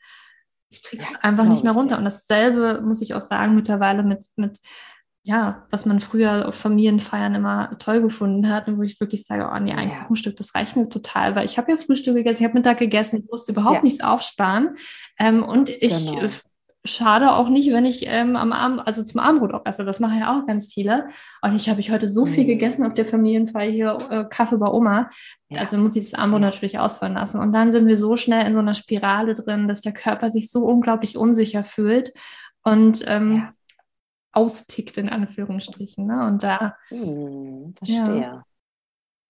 [0.70, 1.98] ich kriege es ja, einfach nicht mehr runter.
[1.98, 4.60] Und dasselbe muss ich auch sagen, mittlerweile mit, mit,
[5.22, 9.58] ja, was man früher auf Familienfeiern immer toll gefunden hat wo ich wirklich sage, oh
[9.58, 10.02] nee, ein ja.
[10.02, 13.18] Kuchenstück, das reicht mir total, weil ich habe ja Frühstück gegessen, ich habe Mittag gegessen,
[13.18, 13.82] ich musste überhaupt ja.
[13.82, 14.76] nichts aufsparen.
[15.18, 16.28] Ähm, und ich genau
[16.84, 19.84] schade auch nicht, wenn ich ähm, am Abend, also zum Abendbrot auch esse.
[19.84, 21.08] Das machen ja auch ganz viele.
[21.42, 22.48] Und ich habe ich heute so viel mhm.
[22.48, 25.10] gegessen auf der Familienfeier hier, äh, Kaffee bei Oma.
[25.48, 25.60] Ja.
[25.60, 26.46] Also muss ich das Abendbrot ja.
[26.46, 27.38] natürlich ausfallen lassen.
[27.40, 30.50] Und dann sind wir so schnell in so einer Spirale drin, dass der Körper sich
[30.50, 32.14] so unglaublich unsicher fühlt
[32.62, 33.52] und ähm, ja.
[34.32, 36.06] austickt in Anführungsstrichen.
[36.06, 36.26] Ne?
[36.26, 36.76] Und da.
[36.88, 38.42] Hm, verstehe.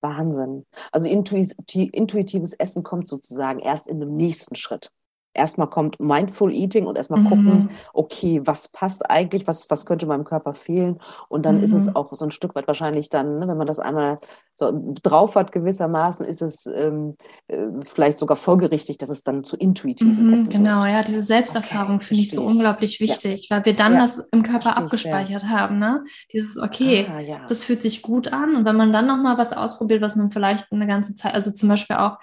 [0.03, 0.64] Wahnsinn.
[0.92, 4.90] Also intuitives Essen kommt sozusagen erst in dem nächsten Schritt
[5.35, 7.26] erstmal kommt Mindful Eating und erstmal mhm.
[7.26, 10.99] gucken, okay, was passt eigentlich, was, was könnte meinem Körper fehlen?
[11.28, 11.64] Und dann mhm.
[11.64, 11.97] ist es mhm.
[11.97, 14.18] auch so ein Stück weit wahrscheinlich dann, ne, wenn man das einmal
[14.57, 17.16] so drauf hat gewissermaßen, ist es ähm,
[17.49, 20.93] äh, vielleicht sogar folgerichtig, dass es dann zu intuitiven mhm, Essen Genau, wird.
[20.93, 23.57] ja, diese Selbsterfahrung okay, finde ich so unglaublich wichtig, ja.
[23.57, 26.05] weil wir dann ja, das im Körper abgespeichert haben, ne?
[26.33, 27.47] Dieses, okay, ah, ja.
[27.49, 30.70] das fühlt sich gut an und wenn man dann nochmal was ausprobiert, was man vielleicht
[30.72, 32.18] eine ganze Zeit, also zum Beispiel auch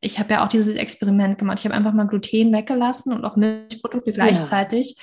[0.00, 1.58] ich habe ja auch dieses Experiment gemacht.
[1.60, 4.94] Ich habe einfach mal Gluten weggelassen und auch Milchprodukte gleichzeitig.
[4.96, 5.02] Ja.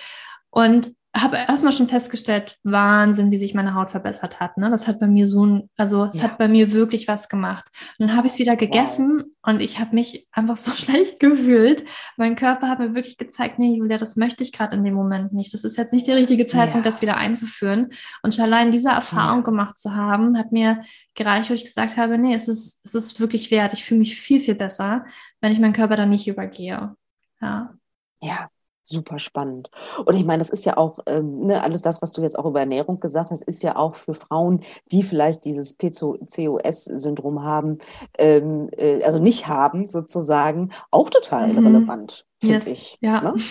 [0.50, 0.92] Und
[1.24, 4.58] habe erstmal schon festgestellt, Wahnsinn, wie sich meine Haut verbessert hat.
[4.58, 4.70] Ne?
[4.70, 6.24] Das hat bei mir so ein, also es ja.
[6.24, 7.66] hat bei mir wirklich was gemacht.
[7.98, 9.54] Und dann habe ich es wieder gegessen wow.
[9.54, 11.86] und ich habe mich einfach so schlecht gefühlt.
[12.18, 15.34] Mein Körper hat mir wirklich gezeigt, nee, Julia, das möchte ich gerade in dem Moment
[15.34, 15.54] nicht.
[15.54, 16.92] Das ist jetzt nicht der richtige Zeitpunkt, ja.
[16.92, 17.90] das wieder einzuführen.
[18.22, 19.46] Und schon allein diese Erfahrung ja.
[19.46, 20.84] gemacht zu haben, hat mir
[21.16, 23.74] gereicht, wo ich gesagt habe, nee, es ist, es ist wirklich wert.
[23.74, 25.06] Ich fühle mich viel, viel besser,
[25.42, 26.96] wenn ich meinen Körper dann nicht übergehe.
[27.42, 27.74] Ja.
[28.20, 28.50] Ja,
[28.88, 29.70] super spannend.
[30.06, 32.46] Und ich meine, das ist ja auch, ähm, ne, alles das, was du jetzt auch
[32.46, 34.62] über Ernährung gesagt hast, ist ja auch für Frauen,
[34.92, 37.80] die vielleicht dieses PCOS-Syndrom haben,
[38.18, 41.68] ähm, äh, also nicht haben sozusagen, auch total mhm.
[41.68, 42.68] relevant, finde yes.
[42.68, 42.98] ich.
[43.02, 43.22] Ja.
[43.22, 43.36] Ne?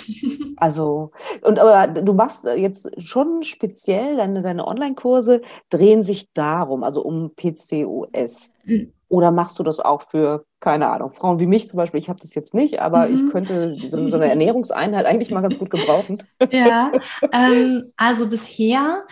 [0.59, 1.11] Also,
[1.43, 7.33] und aber du machst jetzt schon speziell, deine, deine Online-Kurse drehen sich darum, also um
[7.37, 8.55] PCOS.
[9.09, 12.01] Oder machst du das auch für, keine Ahnung, Frauen wie mich zum Beispiel?
[12.01, 13.15] Ich habe das jetzt nicht, aber mhm.
[13.15, 16.23] ich könnte so, so, eine Ernährungseinheit eigentlich mal ganz gut gebrauchen.
[16.51, 16.93] Ja,
[17.33, 19.05] ähm, also bisher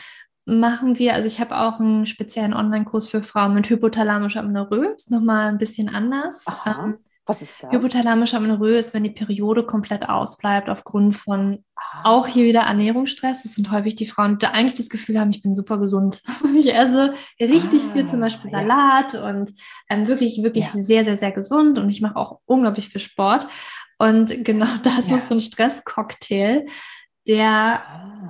[0.47, 5.11] machen wir, also ich habe auch einen speziellen Online-Kurs für Frauen mit hypothalamischer Amenorrhoe, ist
[5.11, 6.45] nochmal ein bisschen anders.
[6.67, 7.71] Ähm, was ist das?
[7.71, 12.03] Hypothalamische Amenorrhoe ist, wenn die Periode komplett ausbleibt aufgrund von ah.
[12.05, 13.43] auch hier wieder Ernährungsstress.
[13.43, 16.23] Das sind häufig die Frauen, die eigentlich das Gefühl haben, ich bin super gesund.
[16.59, 19.29] ich esse richtig ah, viel, zum Beispiel Salat ja.
[19.29, 19.53] und
[19.89, 20.83] ähm, wirklich, wirklich ja.
[20.83, 21.79] sehr, sehr, sehr gesund.
[21.79, 23.47] Und ich mache auch unglaublich viel Sport.
[23.99, 25.17] Und genau das ja.
[25.17, 26.67] ist so ein Stresscocktail,
[27.27, 27.81] der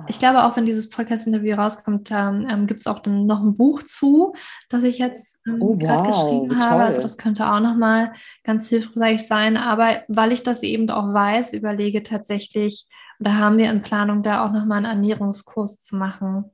[0.07, 3.83] ich glaube, auch wenn dieses Podcast-Interview rauskommt, ähm, gibt es auch dann noch ein Buch
[3.83, 4.33] zu,
[4.69, 6.83] das ich jetzt ähm, oh, gerade wow, geschrieben habe.
[6.83, 9.57] Also das könnte auch nochmal ganz hilfreich sein.
[9.57, 12.87] Aber weil ich das eben auch weiß, überlege tatsächlich,
[13.19, 16.51] oder haben wir in Planung, da auch nochmal einen Ernährungskurs zu machen.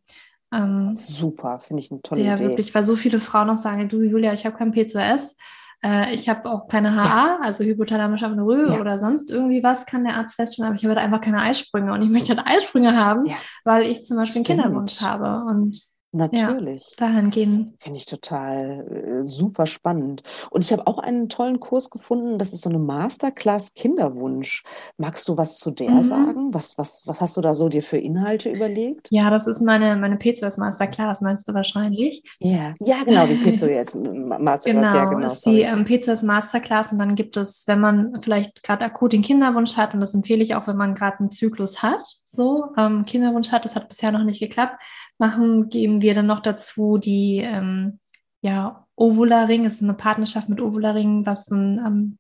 [0.54, 2.44] Ähm, Super, finde ich eine tolle der Idee.
[2.50, 5.36] wirklich, weil so viele Frauen noch sagen, du Julia, ich habe kein P2S
[5.84, 8.80] äh, ich habe auch keine HA, also hypothalamische Amenorrhoe ja.
[8.80, 11.92] oder sonst irgendwie was kann der Arzt feststellen, aber ich habe halt einfach keine Eisprünge
[11.94, 13.36] und ich möchte halt Eisprünge haben, ja.
[13.64, 15.82] weil ich zum Beispiel einen Kinderwunsch habe und
[16.14, 16.96] Natürlich.
[17.00, 17.74] Ja, dahin gehen.
[17.80, 20.24] Finde ich total äh, super spannend.
[20.50, 22.38] Und ich habe auch einen tollen Kurs gefunden.
[22.38, 24.64] Das ist so eine Masterclass Kinderwunsch.
[24.98, 26.04] Magst du was zu der mhm.
[26.04, 26.54] sagen?
[26.54, 29.08] Was, was, was hast du da so dir für Inhalte überlegt?
[29.10, 32.24] Ja, das ist meine, meine PCOS Masterclass, meinst du wahrscheinlich?
[32.40, 34.64] Ja, ja genau, die PCOS Masterclass.
[34.66, 36.92] genau, ja, genau ist die ähm, PCOS Masterclass.
[36.92, 40.44] Und dann gibt es, wenn man vielleicht gerade akut den Kinderwunsch hat, und das empfehle
[40.44, 44.12] ich auch, wenn man gerade einen Zyklus hat, so ähm, Kinderwunsch hat, das hat bisher
[44.12, 44.82] noch nicht geklappt,
[45.22, 48.00] machen, geben wir dann noch dazu die ähm,
[48.42, 52.18] ja, Ovularing, ist eine Partnerschaft mit Ovularing, was so ein ähm,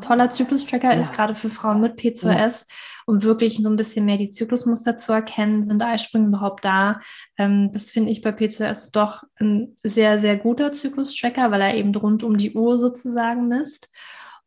[0.00, 1.00] toller ah, Zyklus-Tracker ja.
[1.00, 2.74] ist, gerade für Frauen mit P2S, ja.
[3.06, 5.64] um wirklich so ein bisschen mehr die Zyklusmuster zu erkennen.
[5.64, 7.00] Sind Eisprünge überhaupt da?
[7.38, 11.94] Ähm, das finde ich bei P2S doch ein sehr, sehr guter Zyklus-Tracker, weil er eben
[11.94, 13.90] rund um die Uhr sozusagen misst.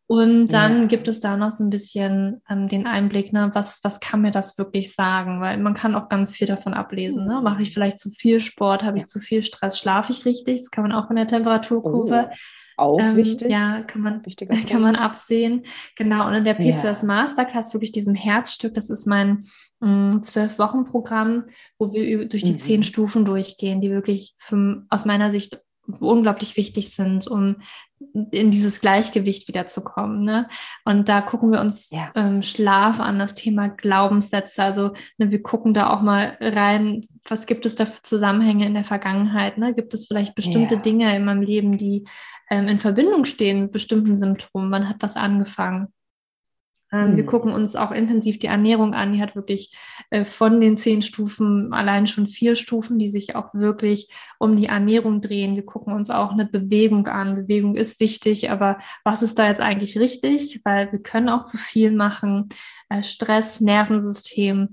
[0.07, 0.87] Und dann ja.
[0.87, 4.31] gibt es da noch so ein bisschen ähm, den Einblick, ne, was, was kann mir
[4.31, 5.39] das wirklich sagen?
[5.39, 7.25] Weil man kann auch ganz viel davon ablesen.
[7.25, 7.39] Ne?
[7.41, 10.61] Mache ich vielleicht zu viel Sport, habe ich zu viel Stress, schlafe ich richtig?
[10.61, 12.29] Das kann man auch in der Temperaturkurve.
[12.29, 12.35] Oh.
[12.75, 13.51] Auch ähm, wichtig.
[13.51, 14.21] Ja, kann man,
[14.69, 15.65] kann man absehen.
[15.95, 16.27] Genau.
[16.27, 17.05] Und in der P2S ja.
[17.05, 19.45] Masterclass, wirklich diesem Herzstück, das ist mein
[19.79, 21.45] mm, zwölf-Wochen-Programm,
[21.77, 22.57] wo wir durch die mhm.
[22.57, 25.61] zehn Stufen durchgehen, die wirklich für, aus meiner Sicht
[25.99, 27.57] unglaublich wichtig sind, um
[28.31, 30.23] in dieses Gleichgewicht wiederzukommen.
[30.23, 30.47] Ne?
[30.85, 32.11] Und da gucken wir uns ja.
[32.15, 34.63] ähm, Schlaf an, das Thema Glaubenssätze.
[34.63, 38.73] Also ne, wir gucken da auch mal rein, was gibt es da für Zusammenhänge in
[38.73, 39.57] der Vergangenheit?
[39.57, 39.73] Ne?
[39.73, 40.81] Gibt es vielleicht bestimmte ja.
[40.81, 42.05] Dinge in meinem Leben, die
[42.49, 44.71] ähm, in Verbindung stehen mit bestimmten Symptomen?
[44.71, 45.87] Wann hat was angefangen?
[46.93, 47.29] Ähm, wir hm.
[47.29, 49.13] gucken uns auch intensiv die Ernährung an.
[49.13, 49.75] Die hat wirklich
[50.11, 54.67] äh, von den zehn Stufen allein schon vier Stufen, die sich auch wirklich um die
[54.67, 55.55] Ernährung drehen.
[55.55, 57.35] Wir gucken uns auch eine Bewegung an.
[57.35, 60.61] Bewegung ist wichtig, aber was ist da jetzt eigentlich richtig?
[60.63, 62.49] Weil wir können auch zu viel machen.
[62.89, 64.69] Äh, Stress, Nervensystem.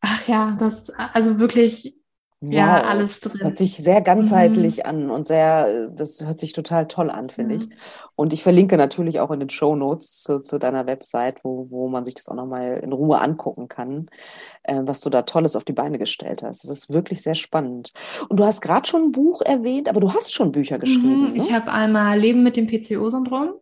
[0.00, 1.94] Ach ja, das, also wirklich
[2.44, 2.52] Wow.
[2.52, 3.40] Ja, alles drin.
[3.40, 4.84] Hört sich sehr ganzheitlich mhm.
[4.84, 7.60] an und sehr, das hört sich total toll an, finde mhm.
[7.60, 7.68] ich.
[8.16, 11.88] Und ich verlinke natürlich auch in den Show Notes zu, zu, deiner Website, wo, wo
[11.88, 14.06] man sich das auch nochmal in Ruhe angucken kann,
[14.64, 16.64] äh, was du da Tolles auf die Beine gestellt hast.
[16.64, 17.92] Das ist wirklich sehr spannend.
[18.28, 21.28] Und du hast gerade schon ein Buch erwähnt, aber du hast schon Bücher geschrieben.
[21.28, 21.32] Mhm.
[21.34, 21.44] Ne?
[21.44, 23.52] Ich habe einmal Leben mit dem PCO-Syndrom.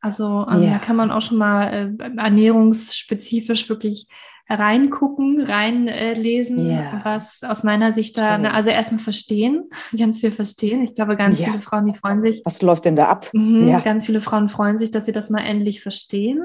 [0.00, 0.70] Also ähm, ja.
[0.72, 4.08] da kann man auch schon mal äh, ernährungsspezifisch wirklich
[4.54, 7.00] reingucken, reinlesen, äh, yeah.
[7.04, 10.82] was aus meiner Sicht da, ne, also erstmal verstehen, ganz viel verstehen.
[10.82, 11.48] Ich glaube, ganz ja.
[11.48, 12.42] viele Frauen, die freuen sich.
[12.44, 13.28] Was läuft denn da ab?
[13.32, 13.80] Mhm, ja.
[13.80, 16.44] Ganz viele Frauen freuen sich, dass sie das mal endlich verstehen,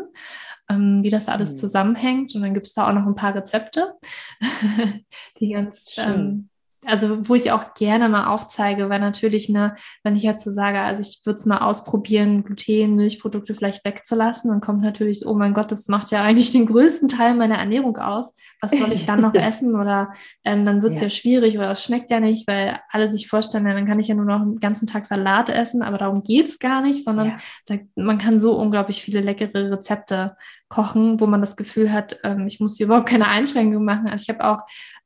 [0.70, 1.58] ähm, wie das alles mhm.
[1.58, 2.36] zusammenhängt.
[2.36, 3.94] Und dann gibt es da auch noch ein paar Rezepte,
[5.40, 6.50] die ganz ähm,
[6.86, 10.80] also wo ich auch gerne mal aufzeige, weil natürlich, ne, wenn ich jetzt so sage,
[10.80, 15.54] also ich würde es mal ausprobieren, Gluten, Milchprodukte vielleicht wegzulassen, dann kommt natürlich, oh mein
[15.54, 18.36] Gott, das macht ja eigentlich den größten Teil meiner Ernährung aus.
[18.62, 19.76] Was soll ich dann noch essen?
[19.76, 20.14] Oder
[20.44, 21.06] ähm, dann wird es ja.
[21.06, 21.10] ja.
[21.10, 24.26] schwierig oder es schmeckt ja nicht, weil alle sich vorstellen, dann kann ich ja nur
[24.26, 27.38] noch einen ganzen Tag Salat essen, aber darum geht's gar nicht, sondern ja.
[27.66, 30.38] da, man kann so unglaublich viele leckere Rezepte
[30.70, 34.08] kochen, wo man das Gefühl hat, ähm, ich muss hier überhaupt keine Einschränkungen machen.
[34.08, 34.60] Also ich habe auch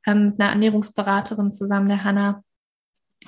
[0.06, 2.42] ähm, mit einer Ernährungsberaterin zusammen, der Hanna,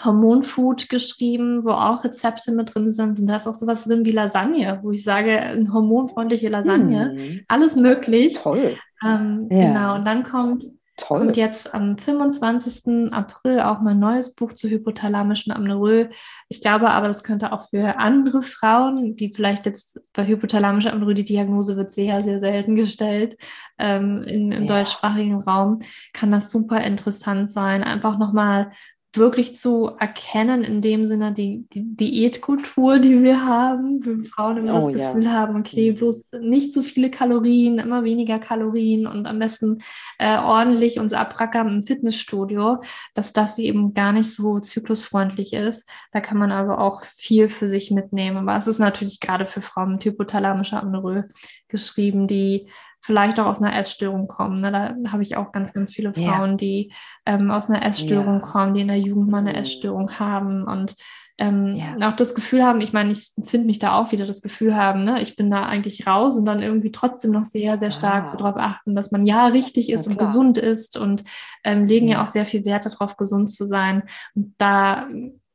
[0.02, 3.20] Hormonfood geschrieben, wo auch Rezepte mit drin sind.
[3.20, 7.12] Und da ist auch sowas drin wie Lasagne, wo ich sage, eine hormonfreundliche Lasagne.
[7.12, 7.40] Hm.
[7.48, 8.38] Alles möglich.
[8.42, 8.76] Toll.
[9.04, 9.68] Ähm, ja.
[9.68, 9.94] Genau.
[9.96, 10.64] Und dann kommt
[10.96, 11.18] Toll.
[11.18, 13.12] Kommt jetzt am 25.
[13.12, 16.10] April auch mein neues Buch zur hypothalamischen Amenorrhoe.
[16.48, 21.14] Ich glaube aber, das könnte auch für andere Frauen, die vielleicht jetzt bei hypothalamischer Amenorrhoe,
[21.14, 23.36] die Diagnose wird sehr, sehr selten gestellt
[23.78, 24.78] ähm, in, im ja.
[24.78, 25.80] deutschsprachigen Raum,
[26.12, 27.82] kann das super interessant sein.
[27.82, 28.70] Einfach nochmal
[29.16, 34.82] wirklich zu erkennen, in dem Sinne die, die Diätkultur, die wir haben, wo Frauen immer
[34.82, 35.12] oh, das ja.
[35.12, 35.96] Gefühl haben, okay, mhm.
[35.96, 39.78] bloß nicht so viele Kalorien, immer weniger Kalorien und am besten
[40.18, 42.82] äh, ordentlich uns abrackern im Fitnessstudio,
[43.14, 45.88] dass das eben gar nicht so zyklusfreundlich ist.
[46.12, 48.36] Da kann man also auch viel für sich mitnehmen.
[48.36, 51.28] Aber es ist natürlich gerade für Frauen mit hypothalamischer Amenorrhoe
[51.68, 52.68] geschrieben, die
[53.04, 54.62] vielleicht auch aus einer Essstörung kommen.
[54.62, 54.72] Ne?
[54.72, 56.56] Da habe ich auch ganz, ganz viele Frauen, ja.
[56.56, 56.92] die
[57.26, 58.46] ähm, aus einer Essstörung ja.
[58.46, 59.56] kommen, die in der Jugend mal eine mhm.
[59.56, 60.96] Essstörung haben und
[61.36, 62.10] ähm, ja.
[62.10, 65.04] auch das Gefühl haben, ich meine, ich finde mich da auch wieder das Gefühl haben,
[65.04, 68.26] ne, ich bin da eigentlich raus und dann irgendwie trotzdem noch sehr, sehr stark ah.
[68.26, 71.24] so darauf achten, dass man ja richtig ist und gesund ist und
[71.62, 72.14] ähm, legen ja.
[72.14, 74.04] ja auch sehr viel Wert darauf, gesund zu sein.
[74.34, 75.08] Und da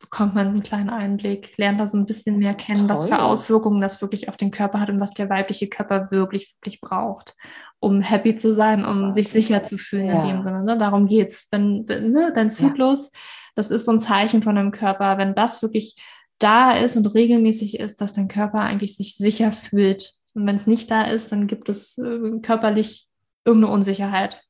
[0.10, 2.90] bekommt man einen kleinen Einblick, lernt da so ein bisschen mehr kennen, Toll.
[2.90, 6.56] was für Auswirkungen das wirklich auf den Körper hat und was der weibliche Körper wirklich,
[6.60, 7.36] wirklich braucht,
[7.80, 10.24] um happy zu sein, um sich sicher zu fühlen ja.
[10.24, 10.64] in dem Sinne.
[10.64, 10.78] Ne?
[10.78, 11.48] Darum geht's.
[11.52, 13.20] Wenn, ne, dein Zyklus ja
[13.60, 15.98] das ist so ein Zeichen von deinem Körper, wenn das wirklich
[16.40, 20.14] da ist und regelmäßig ist, dass dein Körper eigentlich sich sicher fühlt.
[20.34, 23.08] Und wenn es nicht da ist, dann gibt es äh, körperlich
[23.46, 24.42] irgendeine Unsicherheit.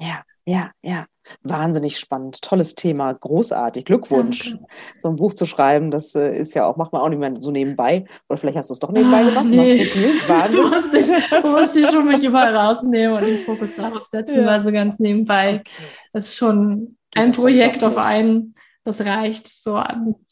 [0.00, 1.06] Ja, ja, ja.
[1.42, 2.42] Wahnsinnig spannend.
[2.42, 3.12] Tolles Thema.
[3.12, 3.84] Großartig.
[3.84, 4.50] Glückwunsch.
[4.50, 4.66] Danke.
[4.98, 7.32] So ein Buch zu schreiben, das äh, ist ja auch, macht man auch nicht mehr
[7.40, 8.04] so nebenbei.
[8.28, 9.46] Oder vielleicht hast du es doch nebenbei ah, gemacht.
[9.46, 9.56] Nee.
[9.56, 10.08] Machst du viel?
[10.28, 10.62] Wahnsinn.
[10.62, 14.42] Du musst, dich, du musst dich schon mich überall rausnehmen und den Fokus darauf setzen,
[14.42, 14.48] ja.
[14.48, 15.62] also ganz nebenbei.
[16.12, 19.46] Das ist schon ein Projekt auf einen, das reicht.
[19.48, 19.80] So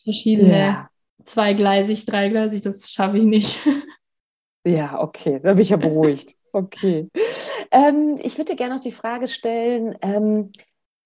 [0.03, 0.89] verschiedene, ja.
[1.25, 3.61] zweigleisig, dreigleisig, das schaffe ich nicht.
[4.67, 6.35] Ja, okay, da bin ich ja beruhigt.
[6.53, 7.09] Okay.
[7.71, 10.51] Ähm, ich würde gerne noch die Frage stellen, ähm,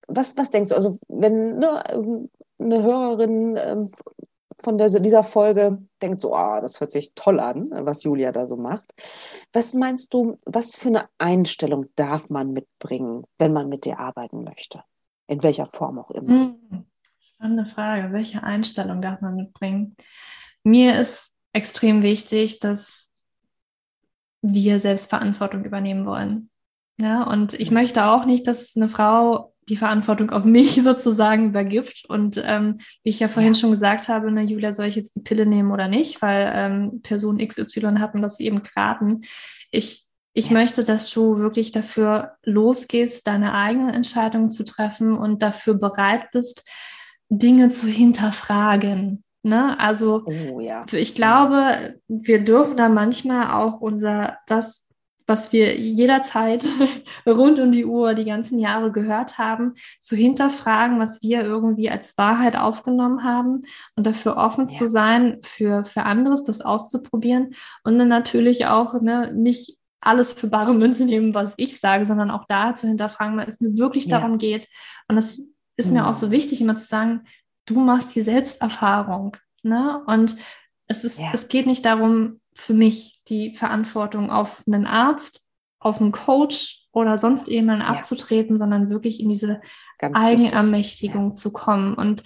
[0.08, 3.90] was, was denkst du, also wenn ne, eine Hörerin ähm,
[4.58, 8.46] von der, dieser Folge denkt so, oh, das hört sich toll an, was Julia da
[8.46, 8.94] so macht.
[9.52, 14.44] Was meinst du, was für eine Einstellung darf man mitbringen, wenn man mit dir arbeiten
[14.44, 14.82] möchte?
[15.26, 16.28] In welcher Form auch immer.
[16.28, 16.86] Hm,
[17.20, 18.12] spannende Frage.
[18.12, 19.96] Welche Einstellung darf man mitbringen?
[20.62, 23.08] Mir ist extrem wichtig, dass
[24.42, 26.50] wir selbst Verantwortung übernehmen wollen.
[27.01, 32.05] Ja, und ich möchte auch nicht, dass eine Frau die Verantwortung auf mich sozusagen übergibt.
[32.09, 33.59] Und ähm, wie ich ja vorhin ja.
[33.61, 36.22] schon gesagt habe, na, Julia, soll ich jetzt die Pille nehmen oder nicht?
[36.22, 39.22] Weil ähm, Person XY hat mir das eben geraten.
[39.70, 40.53] Ich ich ja.
[40.53, 46.68] möchte, dass du wirklich dafür losgehst, deine eigenen Entscheidungen zu treffen und dafür bereit bist,
[47.28, 49.22] Dinge zu hinterfragen.
[49.42, 49.78] Ne?
[49.78, 50.84] Also oh, ja.
[50.90, 54.84] ich glaube, wir dürfen da manchmal auch unser, das,
[55.27, 56.64] was wir jederzeit
[57.27, 62.16] rund um die Uhr die ganzen Jahre gehört haben, zu hinterfragen, was wir irgendwie als
[62.18, 63.62] Wahrheit aufgenommen haben
[63.97, 64.79] und dafür offen ja.
[64.79, 67.55] zu sein, für, für anderes das auszuprobieren
[67.85, 72.31] und dann natürlich auch ne, nicht alles für bare Münze nehmen, was ich sage, sondern
[72.31, 74.18] auch da zu hinterfragen, weil es mir wirklich ja.
[74.18, 74.68] darum geht.
[75.09, 75.41] Und das
[75.77, 77.22] ist mir auch so wichtig, immer zu sagen,
[77.66, 79.37] du machst die Selbsterfahrung.
[79.62, 80.03] Ne?
[80.07, 80.37] Und
[80.87, 81.31] es, ist, ja.
[81.33, 85.44] es geht nicht darum, für mich die Verantwortung auf einen Arzt,
[85.78, 87.88] auf einen Coach oder sonst jemanden ja.
[87.88, 89.61] abzutreten, sondern wirklich in diese
[89.98, 91.34] Ganz Eigenermächtigung ja.
[91.34, 91.94] zu kommen.
[91.94, 92.22] Und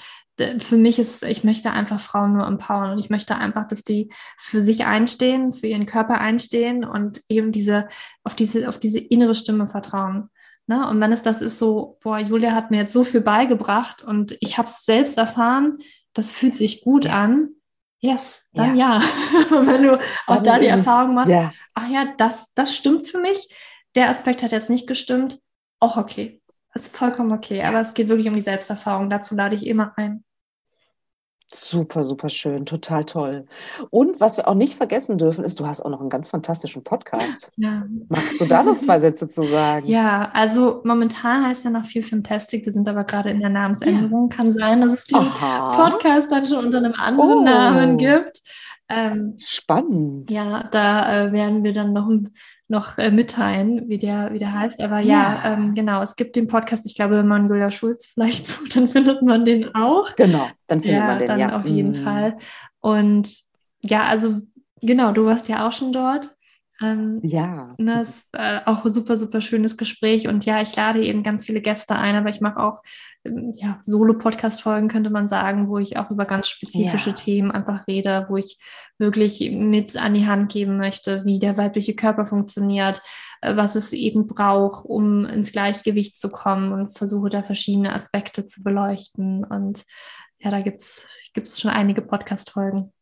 [0.61, 4.13] für mich ist, ich möchte einfach Frauen nur empowern und ich möchte einfach, dass die
[4.39, 7.89] für sich einstehen, für ihren Körper einstehen und eben diese,
[8.23, 10.31] auf diese, auf diese innere Stimme vertrauen.
[10.67, 10.89] Ne?
[10.89, 14.37] Und wenn es das ist so, boah, Julia hat mir jetzt so viel beigebracht und
[14.41, 15.79] ich habe es selbst erfahren,
[16.13, 17.25] das fühlt sich gut ja.
[17.25, 17.51] an.
[18.01, 19.01] Yes, dann ja.
[19.01, 19.47] ja.
[19.67, 21.53] wenn du auch dann da die Erfahrung machst, ja.
[21.75, 23.49] ach ja, das, das stimmt für mich.
[23.95, 25.41] Der Aspekt hat jetzt nicht gestimmt.
[25.81, 26.41] Auch okay.
[26.73, 27.63] Das ist vollkommen okay.
[27.63, 29.11] Aber es geht wirklich um die Selbsterfahrung.
[29.11, 30.25] Dazu lade ich immer ein.
[31.51, 33.47] Super, super schön, total toll.
[33.89, 36.85] Und was wir auch nicht vergessen dürfen, ist, du hast auch noch einen ganz fantastischen
[36.85, 37.51] Podcast.
[37.57, 37.87] Ja.
[38.11, 39.87] Magst du da noch zwei Sätze zu sagen?
[39.87, 42.67] Ja, also momentan heißt ja noch viel Fantastic.
[42.67, 44.29] Wir sind aber gerade in der Namensänderung.
[44.31, 44.37] Ja.
[44.37, 45.89] Kann sein, dass es den Aha.
[45.89, 47.45] Podcast dann schon unter einem anderen oh.
[47.45, 48.43] Namen gibt.
[48.91, 50.31] Ähm, Spannend.
[50.31, 52.35] Ja, da äh, werden wir dann noch ein
[52.69, 54.83] noch äh, mitteilen, wie der, wie der heißt.
[54.83, 58.07] Aber ja, ja ähm, genau, es gibt den Podcast, ich glaube, wenn man Julia Schulz
[58.07, 60.15] vielleicht sucht, dann findet man den auch.
[60.17, 61.59] Genau, dann findet ja, man den, dann ja.
[61.59, 62.05] auf jeden mm.
[62.05, 62.39] Fall.
[62.81, 63.31] Und
[63.81, 64.41] ja, also
[64.83, 66.35] genau, du warst ja auch schon dort.
[66.81, 67.75] Ähm, ja.
[67.79, 70.29] Ne, ist äh, auch ein super, super schönes Gespräch.
[70.29, 72.83] Und ja, ich lade eben ganz viele Gäste ein, aber ich mache auch
[73.25, 77.17] ja, Solo-Podcast-Folgen, könnte man sagen, wo ich auch über ganz spezifische ja.
[77.17, 78.59] Themen einfach rede, wo ich
[78.99, 83.03] wirklich mit an die Hand geben möchte, wie der weibliche Körper funktioniert,
[83.41, 88.47] äh, was es eben braucht, um ins Gleichgewicht zu kommen und versuche da verschiedene Aspekte
[88.47, 89.45] zu beleuchten.
[89.45, 89.85] Und
[90.39, 92.93] ja, da gibt es schon einige Podcast-Folgen.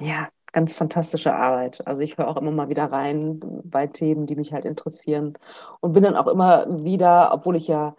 [0.00, 1.86] Ja, ganz fantastische Arbeit.
[1.86, 5.36] Also ich höre auch immer mal wieder rein bei Themen, die mich halt interessieren
[5.80, 7.94] und bin dann auch immer wieder, obwohl ich ja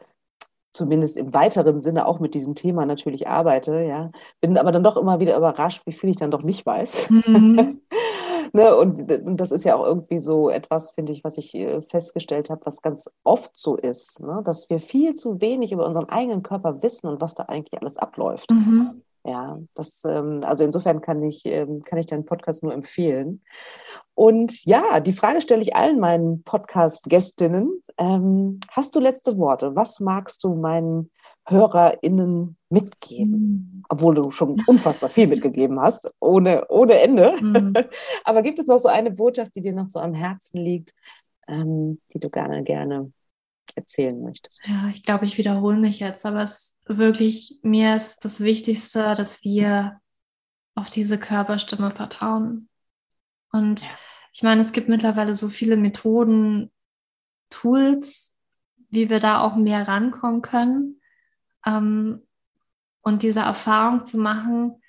[0.76, 4.11] zumindest im weiteren Sinne auch mit diesem Thema natürlich arbeite, ja,
[4.41, 7.09] bin aber dann doch immer wieder überrascht, wie viel ich dann doch nicht weiß.
[7.09, 7.82] Mhm.
[8.53, 11.82] ne, und, und, das ist ja auch irgendwie so etwas, finde ich, was ich äh,
[11.82, 16.09] festgestellt habe, was ganz oft so ist, ne, dass wir viel zu wenig über unseren
[16.09, 18.51] eigenen Körper wissen und was da eigentlich alles abläuft.
[18.51, 19.01] Mhm.
[19.28, 23.41] Ja, das, ähm, also insofern kann ich, ähm, kann ich deinen Podcast nur empfehlen.
[24.13, 27.82] Und ja, die Frage stelle ich allen meinen Podcast-Gästinnen.
[27.97, 29.76] Ähm, hast du letzte Worte?
[29.76, 31.09] Was magst du meinen
[31.47, 33.32] HörerInnen mitgeben?
[33.32, 33.84] Mhm.
[33.89, 37.34] Obwohl du schon unfassbar viel mitgegeben hast, ohne, ohne Ende.
[37.41, 37.73] Mhm.
[38.26, 40.93] Aber gibt es noch so eine Botschaft, die dir noch so am Herzen liegt,
[41.47, 43.11] die du gerne, gerne
[43.76, 44.65] erzählen möchtest?
[44.65, 49.43] Ja, ich glaube, ich wiederhole mich jetzt, aber es wirklich, mir ist das Wichtigste, dass
[49.43, 49.99] wir
[50.76, 52.69] auf diese Körperstimme vertrauen.
[53.51, 53.89] Und ja.
[54.34, 56.71] ich meine, es gibt mittlerweile so viele Methoden,
[57.49, 58.38] Tools,
[58.89, 61.01] wie wir da auch mehr rankommen können.
[61.65, 62.21] Ähm,
[63.01, 64.82] und diese Erfahrung zu machen,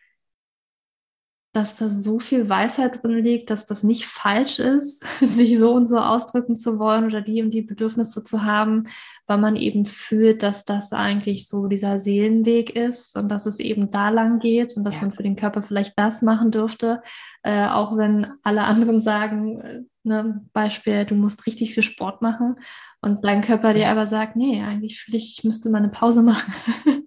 [1.57, 5.87] dass da so viel Weisheit drin liegt, dass das nicht falsch ist, sich so und
[5.87, 8.89] so ausdrücken zu wollen oder die und die Bedürfnisse zu haben,
[9.27, 13.91] weil man eben fühlt, dass das eigentlich so dieser Seelenweg ist und dass es eben
[13.91, 15.01] da lang geht und dass ja.
[15.01, 17.03] man für den Körper vielleicht das machen dürfte,
[17.43, 22.57] äh, auch wenn alle anderen sagen, äh, ne, Beispiel, du musst richtig viel Sport machen
[23.01, 26.23] und dein Körper dir aber sagt, nee, eigentlich fühle ich, ich müsste mal eine Pause
[26.23, 26.53] machen.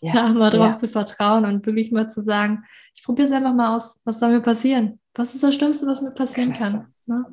[0.00, 0.76] ja, da mal drauf ja.
[0.76, 4.30] zu vertrauen und wirklich mal zu sagen, ich probiere es einfach mal aus, was soll
[4.30, 5.00] mir passieren?
[5.14, 6.72] Was ist das Schlimmste, was mir passieren Klasse.
[6.72, 6.94] kann?
[7.06, 7.26] Ne?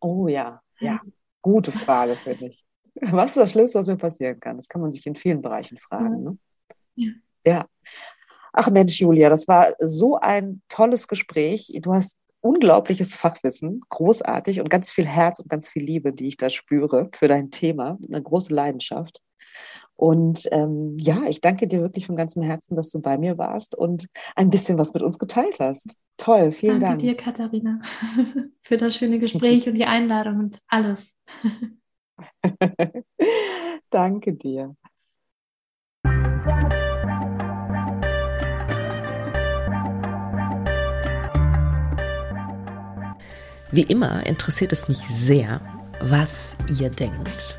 [0.00, 1.00] Oh ja, ja,
[1.42, 2.64] gute Frage für dich.
[3.02, 4.56] Was ist das Schlimmste, was mir passieren kann?
[4.56, 6.24] Das kann man sich in vielen Bereichen fragen.
[6.24, 6.38] Ne?
[6.96, 7.12] Ja.
[7.46, 7.66] ja.
[8.52, 11.72] Ach Mensch, Julia, das war so ein tolles Gespräch.
[11.82, 16.36] Du hast unglaubliches Fachwissen, großartig und ganz viel Herz und ganz viel Liebe, die ich
[16.36, 19.22] da spüre für dein Thema, eine große Leidenschaft.
[20.00, 23.74] Und ähm, ja, ich danke dir wirklich von ganzem Herzen, dass du bei mir warst
[23.74, 25.94] und ein bisschen was mit uns geteilt hast.
[26.16, 27.16] Toll, vielen danke Dank.
[27.16, 27.80] Danke dir, Katharina,
[28.62, 31.14] für das schöne Gespräch und die Einladung und alles.
[33.90, 34.74] danke dir.
[43.70, 45.60] Wie immer interessiert es mich sehr,
[46.00, 47.58] was ihr denkt.